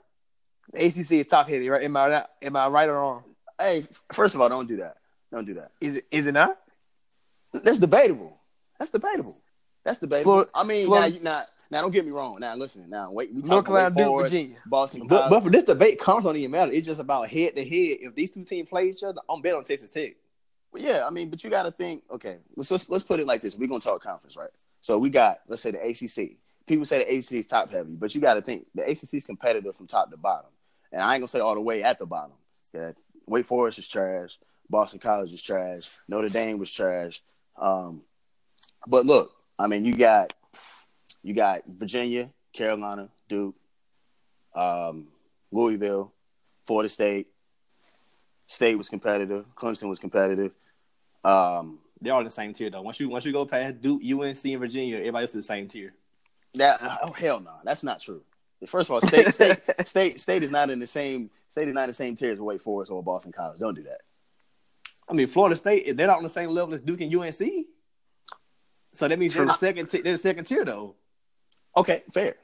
[0.73, 1.83] the, the ACC is top heavy, right?
[1.83, 3.25] Am I not, am I right or wrong?
[3.59, 4.97] Hey, first of all, don't do that.
[5.33, 5.73] Don't do that.
[5.81, 6.59] Is it is it not?
[7.53, 8.41] That's debatable.
[8.79, 9.37] That's debatable.
[9.85, 10.25] That's debatable.
[10.25, 11.45] Florida- I mean, Florida- now, now,
[11.75, 12.39] now, don't get me wrong.
[12.39, 12.89] Now, listen.
[12.89, 13.35] Now, wait.
[13.35, 14.59] We North talk about Carolina, Duke, Forest, Virginia.
[14.65, 15.07] Boston.
[15.09, 16.71] But, but for this debate, conference don't even matter.
[16.71, 17.99] It's just about head to head.
[18.01, 20.13] If these two teams play each other, I'm bet on Texas Tech.
[20.71, 22.05] Well, yeah, I mean, but you got to think.
[22.13, 23.57] Okay, let's, let's let's put it like this.
[23.57, 24.51] We're gonna talk conference, right?
[24.83, 26.37] So we got let's say the ACC.
[26.65, 29.25] People say the ACC is top heavy, but you got to think the ACC is
[29.25, 30.51] competitive from top to bottom.
[30.93, 32.37] And I ain't gonna say all the way at the bottom.
[32.73, 32.93] Yeah,
[33.27, 34.39] Wake Forest is trash.
[34.71, 35.91] Boston College is trash.
[36.07, 37.21] Notre Dame was trash.
[37.61, 38.03] Um,
[38.87, 40.33] but look, I mean, you got
[41.25, 43.57] you got Virginia, Carolina, Duke,
[44.55, 45.09] um,
[45.51, 46.13] Louisville,
[46.65, 47.27] Florida State.
[48.47, 49.47] State was competitive.
[49.57, 50.53] Clemson was competitive.
[51.25, 52.83] Um, They're all the same tier though.
[52.83, 55.67] Once you once you go past Duke, UNC, and Virginia, everybody else is the same
[55.67, 55.95] tier.
[56.55, 58.23] that oh hell no, that's not true.
[58.67, 61.85] First of all, state state state state is not in the same state is not
[61.85, 63.59] in the same tier as Wake Forest or Boston College.
[63.59, 64.03] Don't do that.
[65.09, 67.67] I mean, Florida State, they're not on the same level as Duke and UNC.
[68.93, 69.89] So that means they're the second.
[69.89, 70.97] T- they're the second tier though.
[71.77, 72.35] Okay, fair.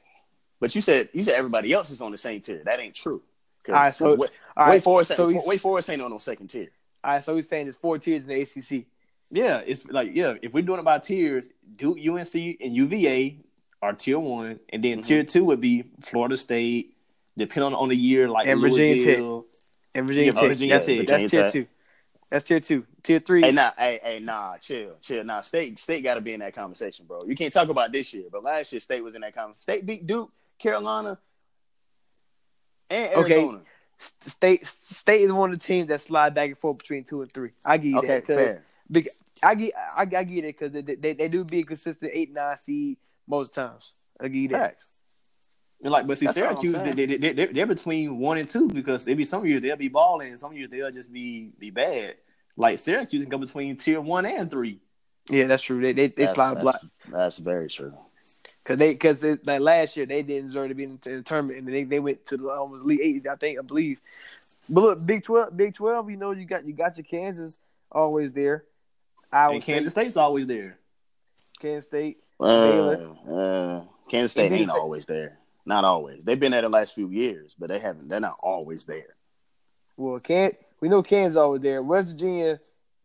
[0.59, 2.61] But you said you said everybody else is on the same tier.
[2.65, 3.21] That ain't true.
[3.67, 4.27] All right, so- all
[4.57, 6.69] right, Wake Forest, so he's- Wake Forest ain't on no second tier.
[7.03, 8.85] All right, so he's saying there's four tiers in the ACC.
[9.31, 10.33] Yeah, it's like yeah.
[10.41, 13.37] If we're doing it by tiers, Duke, UNC, and UVA
[13.81, 15.05] are tier one, and then Mhm.
[15.05, 16.95] tier two would be Florida State,
[17.37, 19.17] depending on, on the year, like And Virginia Tech.
[19.95, 20.49] And Virginia Yeah, Tech.
[20.49, 21.51] Virginia that's, that's Virginia tier Tech.
[21.53, 21.65] two.
[22.31, 22.87] That's tier two.
[23.03, 23.41] Tier three.
[23.41, 25.23] Hey, nah, hey, hey, nah, chill, chill.
[25.23, 27.25] Nah, state, state got to be in that conversation, bro.
[27.25, 29.61] You can't talk about this year, but last year, state was in that conversation.
[29.61, 31.19] State beat Duke, Carolina,
[32.89, 33.57] and Arizona.
[33.57, 33.65] Okay.
[34.29, 37.31] State State is one of the teams that slide back and forth between two and
[37.31, 37.51] three.
[37.63, 38.25] I give you Okay, that.
[38.25, 38.63] fair.
[38.89, 39.09] big-
[39.43, 42.33] I get I, I get it because they, they they do be a consistent eight
[42.33, 43.91] nine seed most times.
[44.19, 44.71] I give you that.
[44.71, 44.90] Facts.
[45.83, 48.67] And like, but see, That's Syracuse, they, they, they, they're, they're between one and two
[48.67, 52.15] because there be some years they'll be balling, some years they'll just be be bad.
[52.55, 54.79] Like Syracuse can go between tier one and three.
[55.29, 55.81] Yeah, that's true.
[55.81, 57.93] They they, they That's, slide a block that's, that's very true.
[58.63, 61.23] because they because like last year they didn't deserve to be in the, in the
[61.23, 63.27] tournament and they, they went to the almost Elite Eight.
[63.27, 63.99] I think I believe.
[64.69, 66.09] But look, Big Twelve, Big Twelve.
[66.11, 67.57] You know you got you got your Kansas
[67.91, 68.65] always there.
[69.31, 70.77] Iowa And State, Kansas State's always there.
[71.59, 72.17] Kansas State.
[72.39, 73.15] Uh, Baylor.
[73.29, 75.37] uh, Kansas State ain't you say- always there.
[75.71, 76.25] Not always.
[76.25, 78.09] They've been there the last few years, but they haven't.
[78.09, 79.15] They're not always there.
[79.95, 80.51] Well, can
[80.81, 81.81] we know Kansas always there.
[81.81, 82.59] West Virginia,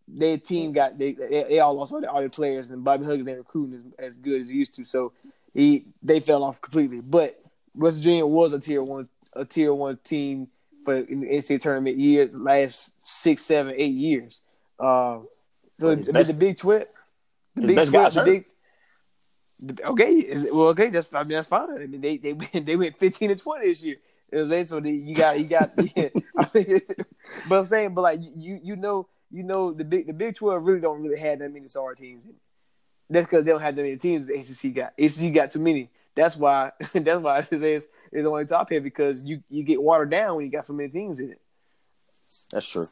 [0.09, 3.05] their team got they they, they all lost all their, all their players, and Bobby
[3.05, 4.85] Huggins ain't recruiting as, as good as he used to.
[4.85, 5.13] So
[5.55, 7.01] he they fell off completely.
[7.01, 7.41] But
[7.77, 10.49] West Virginia was a tier one a tier one team
[10.85, 14.41] for in the NCAA tournament years last six, seven, eight years.
[14.81, 15.21] Uh,
[15.79, 16.87] so Well, his but best- the Big Twelve,
[17.55, 18.27] the Big best Twelve, guy's the hurt.
[18.27, 18.47] Big.
[19.65, 21.71] Okay, is well, okay, that's I mean that's fine.
[21.71, 23.97] I mean they they went- they went fifteen and twenty this year.
[24.31, 25.71] It was saying so the, you got you got.
[25.97, 26.81] Yeah, I mean,
[27.49, 30.65] but I'm saying, but like you you know you know the big the Big Twelve
[30.65, 32.25] really don't really have that many star teams.
[33.09, 34.27] That's because they don't have that many teams.
[34.27, 35.91] The ACC got ACC got too many.
[36.15, 39.81] That's why that's why it says it's the only top here because you you get
[39.83, 41.41] watered down when you got so many teams in it.
[42.51, 42.87] That's true.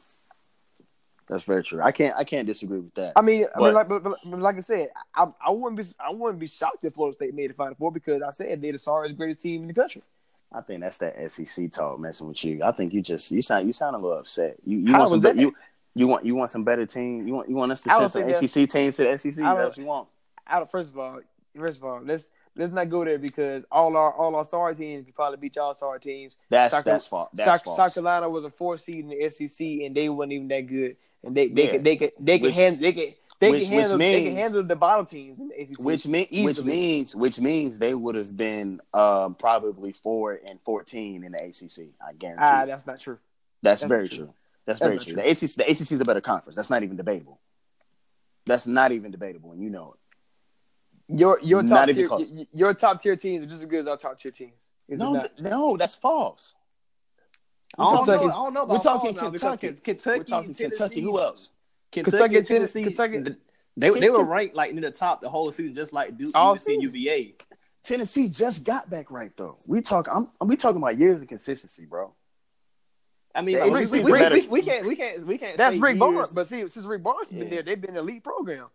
[1.27, 1.81] That's very true.
[1.81, 2.13] I can't.
[2.15, 3.13] I can't disagree with that.
[3.15, 5.85] I mean, I mean, like, but, but, but like I said, I, I wouldn't be
[5.99, 8.73] I wouldn't be shocked if Florida State made the Final Four because I said they're
[8.73, 10.03] the sorriest greatest team in the country.
[10.51, 12.63] I think that's that SEC talk messing with you.
[12.63, 14.57] I think you just you sound you sound a little upset.
[14.65, 15.55] You you How want some be- you
[15.95, 17.27] you want you want some better team.
[17.27, 19.35] You want you want us to send some SEC teams to the SEC.
[19.35, 20.07] That's what you want.
[20.47, 21.21] Out of first of all,
[21.57, 25.05] first of all, let's let's not go there because all our all our sorry teams
[25.05, 26.35] could probably beat y'all sorry teams.
[26.49, 27.29] That's South- that's false.
[27.33, 27.77] That's South, false.
[27.77, 30.97] South Carolina was a four seed in the SEC and they weren't even that good.
[31.25, 31.71] And they they Yeah.
[31.71, 34.29] could they could they could handle they could they which- could handle which they means-
[34.29, 35.79] could handle the bottom teams in the ACC.
[35.79, 41.23] which mean, which means which means they would have been um, probably four and fourteen
[41.23, 41.89] in the ACC.
[42.07, 42.43] I guarantee.
[42.45, 42.67] ah, you.
[42.67, 43.17] that's not true.
[43.61, 44.17] that's, that's very true.
[44.25, 44.33] true.
[44.65, 45.13] That's, That's very true.
[45.13, 45.21] true.
[45.23, 46.55] The ACC the ACC is a better conference.
[46.55, 47.39] That's not even debatable.
[48.47, 51.19] That's not even debatable, and you know it.
[51.19, 53.97] Your your Not top tier your top tier teams are just as good as our
[53.97, 54.53] top tier teams.
[54.87, 56.53] Is it No, no, that's false.
[57.77, 59.81] I don't, Kentucky- know, I don't know about we're talking Paul now because Kentucky.
[59.83, 61.01] Kentucky, We're talking Tennessee, Kentucky.
[61.01, 61.49] Who else?
[61.91, 62.83] Kentucky, Kentucky, and Tennessee.
[62.83, 63.35] Kentucky-
[63.77, 66.51] They, they were ranked like near the top the whole season, just like Duke, All
[66.51, 66.81] UNC, season.
[66.81, 67.35] UVA.
[67.83, 69.57] Tennessee just got back right though.
[69.67, 70.07] We talk.
[70.11, 70.29] I'm.
[70.47, 72.13] We talking about years of consistency, bro.
[73.35, 74.35] I mean, The like, we, we, we, better.
[74.49, 75.57] we, can't, we can't, we can't.
[75.57, 77.91] That's say Rick years, Barnes, but see, since Rick Barnes has been there, they've been
[77.91, 78.67] an elite program.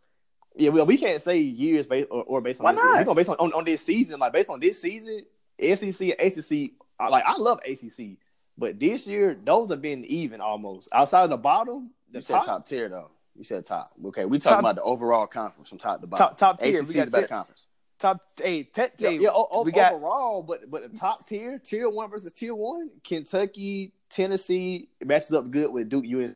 [0.54, 2.64] Yeah, well, we can't say years based or, or based on.
[2.64, 2.82] Why this.
[2.84, 2.98] not?
[2.98, 4.20] We're gonna based on, on on this season.
[4.20, 5.24] Like based on this season,
[5.58, 6.72] SEC and ACC.
[7.00, 8.18] Like I love ACC,
[8.58, 10.88] but this year those have been even almost.
[10.92, 13.10] Outside of the bottom, the You said top, top tier though.
[13.36, 13.92] You said top.
[14.06, 16.26] Okay, we talking Top- about the overall conference from top to bottom.
[16.26, 16.80] Top top tier.
[16.80, 17.66] ACC we got is better tier- conference.
[17.98, 18.16] top.
[18.42, 22.10] Hey, te- Yeah, yeah o- we got overall, but but the top tier, tier one
[22.10, 26.34] versus tier one, Kentucky, Tennessee matches up good with Duke UNC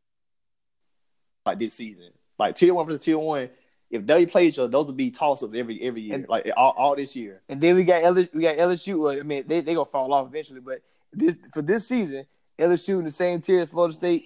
[1.47, 2.11] like this season.
[2.39, 3.51] Like tier one versus tier one,
[3.91, 6.49] if they play each other, those will be toss ups every every year, And- like
[6.57, 7.43] all, all this year.
[7.49, 8.33] And then we got LSU.
[8.35, 8.99] We got LSU.
[8.99, 10.81] Well, I mean, they they gonna fall off eventually, but
[11.17, 12.27] this, for this season,
[12.59, 14.25] LSU in the same tier as Florida State.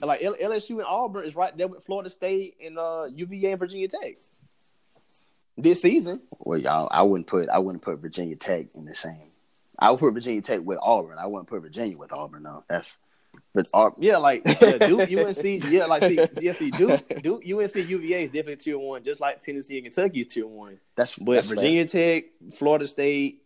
[0.00, 3.88] Like LSU and Auburn is right there with Florida State and uh, UVA and Virginia
[3.88, 4.16] Tech
[5.56, 6.20] this season.
[6.44, 7.48] Well, y'all, I wouldn't put.
[7.48, 9.18] I wouldn't put Virginia Tech in the same.
[9.78, 11.18] I would put Virginia Tech with Auburn.
[11.18, 12.44] I wouldn't put Virginia with Auburn.
[12.44, 12.98] No, that's.
[13.54, 17.74] But Auburn, Yeah, like yeah, Duke, UNC, yeah, like see, yeah, see, Duke, Duke, UNC,
[17.76, 20.78] UVA is definitely tier one, just like Tennessee and Kentucky is tier one.
[20.96, 21.56] that's But that's fair.
[21.56, 23.41] Virginia Tech, Florida State,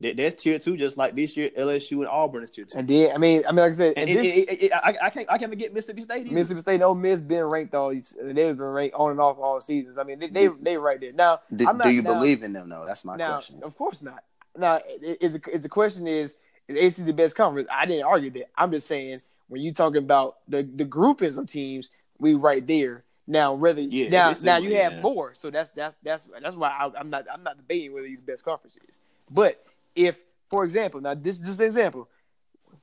[0.00, 2.78] that's tier two, just like this year LSU and Auburn is tier two.
[2.78, 4.72] And then I mean, I mean, like I said, And and this, it, it, it-
[4.72, 6.26] I, I can't, I can't forget Mississippi State.
[6.26, 6.34] Either.
[6.34, 7.90] Mississippi State, and Ole Miss been ranked all.
[7.90, 9.96] They've been ranked on and off all seasons.
[9.98, 11.40] I mean, they they, they right there now.
[11.54, 12.84] Do, I'm not, do you now- believe in them though?
[12.86, 13.60] That's my now, question.
[13.62, 14.24] Of course not.
[14.56, 16.36] Now, is the, is the question is
[16.68, 17.68] is AC the best conference?
[17.72, 18.50] I didn't argue that.
[18.56, 23.04] I'm just saying when you talking about the the groupings of teams, we right there.
[23.26, 25.00] Now, whether Yeah, now now you have yeah.
[25.00, 28.16] more, so that's that's that's that's why I, I'm not I'm not debating whether you
[28.16, 29.00] the best conference is.
[29.32, 29.64] But
[29.94, 30.20] if,
[30.52, 32.08] for example, now this is just an example.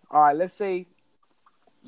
[0.09, 0.87] All right, let's say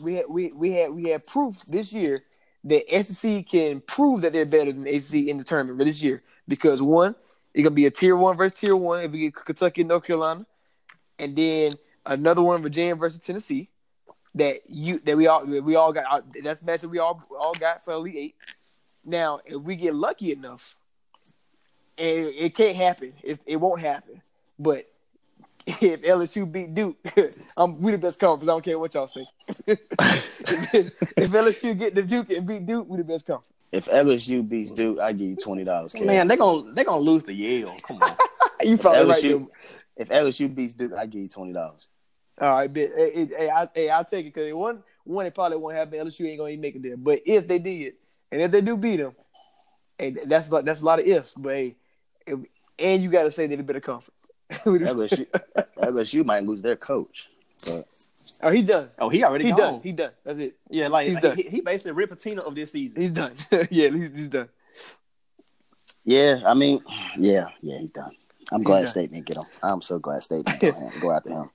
[0.02, 2.24] we had we we had we had proof this year
[2.66, 6.24] that SEC can prove that they're better than ACC in the tournament for this year
[6.48, 7.16] because one,
[7.54, 10.04] it's gonna be a tier one versus tier one if we get Kentucky and North
[10.04, 10.46] Carolina,
[11.20, 11.74] and then
[12.06, 13.70] another one Virginia versus Tennessee.
[14.36, 17.22] That you that we all that we all got that's the match that we all
[17.38, 18.36] all got for Elite Eight.
[19.06, 20.76] Now, if we get lucky enough,
[21.98, 24.24] and it can't happen, it, it won't happen.
[24.58, 24.90] But
[25.66, 26.98] if LSU beat Duke,
[27.58, 28.50] I'm we the best conference.
[28.50, 29.26] I don't care what y'all say.
[29.68, 33.54] if LSU get the Duke and beat Duke, we the best conference.
[33.72, 35.96] If LSU beats Duke, I give you twenty dollars.
[36.00, 37.76] Man, they gonna they gonna lose to Yale.
[37.84, 38.16] Come on.
[38.64, 39.22] You probably right.
[39.22, 39.48] LSU,
[39.98, 40.06] There.
[40.06, 41.90] if LSU beats Duke, I give you twenty dollars.
[42.40, 42.92] All right, bet.
[42.96, 46.00] Hey, hey, hey, I, hey, I'll take it because one, one, it probably won't happen.
[46.00, 46.96] LSU ain't gonna even make it there.
[46.96, 47.96] But if they did,
[48.32, 49.16] and if they do beat them,
[49.98, 51.34] hey, that's that's a lot of ifs.
[51.36, 51.76] But hey,
[52.26, 52.40] if,
[52.80, 54.23] and you got to say they're the better conference.
[54.66, 55.28] LSU,
[55.78, 57.30] LSU might lose their coach.
[57.66, 57.88] But
[58.42, 58.90] oh, he does.
[59.00, 59.60] Oh, he already He gone.
[59.60, 59.82] done.
[59.82, 60.12] He done.
[60.24, 60.58] That's it.
[60.70, 61.36] yeah, like He's he, done.
[61.38, 63.02] he, he basically Rick Pitino of this season.
[63.02, 63.34] He's done.
[63.52, 64.50] yeah, he's, he's done.
[66.04, 66.82] yeah, I mean,
[67.18, 68.16] yeah, yeah, he's done.
[68.52, 68.88] I'm glad done.
[68.88, 69.44] State didn't get him.
[69.64, 71.50] I'm so glad State didn't go, him, go after him.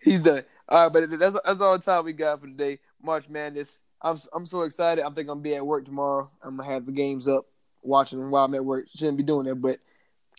[0.00, 0.44] He's done.
[0.68, 2.78] All right, but that's that's all the time we got for today.
[3.02, 3.80] March Madness.
[4.00, 5.04] I'm I'm so excited.
[5.04, 6.30] I'm thinking I'm gonna be at work tomorrow.
[6.42, 7.46] I'm gonna have the games up,
[7.82, 8.86] watching them while I'm at work.
[8.94, 9.78] Shouldn't be doing that, but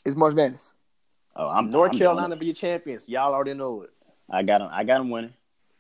[0.05, 0.73] it's March Madness.
[1.36, 3.07] Oh, I'm North I'm Carolina doing be your champions.
[3.07, 3.86] Y'all already know it.
[3.86, 3.91] it.
[4.29, 4.69] I got him.
[4.71, 5.34] I got him winning.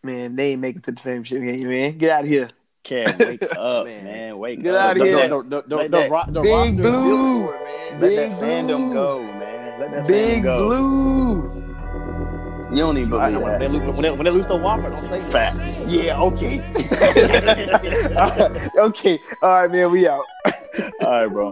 [0.03, 1.97] Man, they ain't make it to the championship game, man.
[1.97, 2.49] Get out of here.
[2.83, 4.03] Kev, wake up, Man.
[4.03, 4.37] man.
[4.39, 4.81] Wake Get up.
[4.91, 5.17] outta Let here.
[5.27, 7.45] that- The, the, the, the, ro- the Big roster is built Blue.
[7.47, 7.91] for man.
[7.91, 8.93] Let Big that fandom Blue.
[8.93, 9.79] go, man.
[9.79, 10.57] Let that Big fandom go.
[10.67, 11.61] Blue.
[12.71, 13.71] You don't even When believe they, that.
[13.71, 15.31] lose, when, they, when they lose to Wofford, don't say that.
[15.31, 15.83] Facts.
[15.85, 16.61] Yeah, okay.
[18.77, 19.19] okay.
[19.41, 19.91] All right, man.
[19.91, 20.23] We out.
[21.01, 21.51] All right, bro.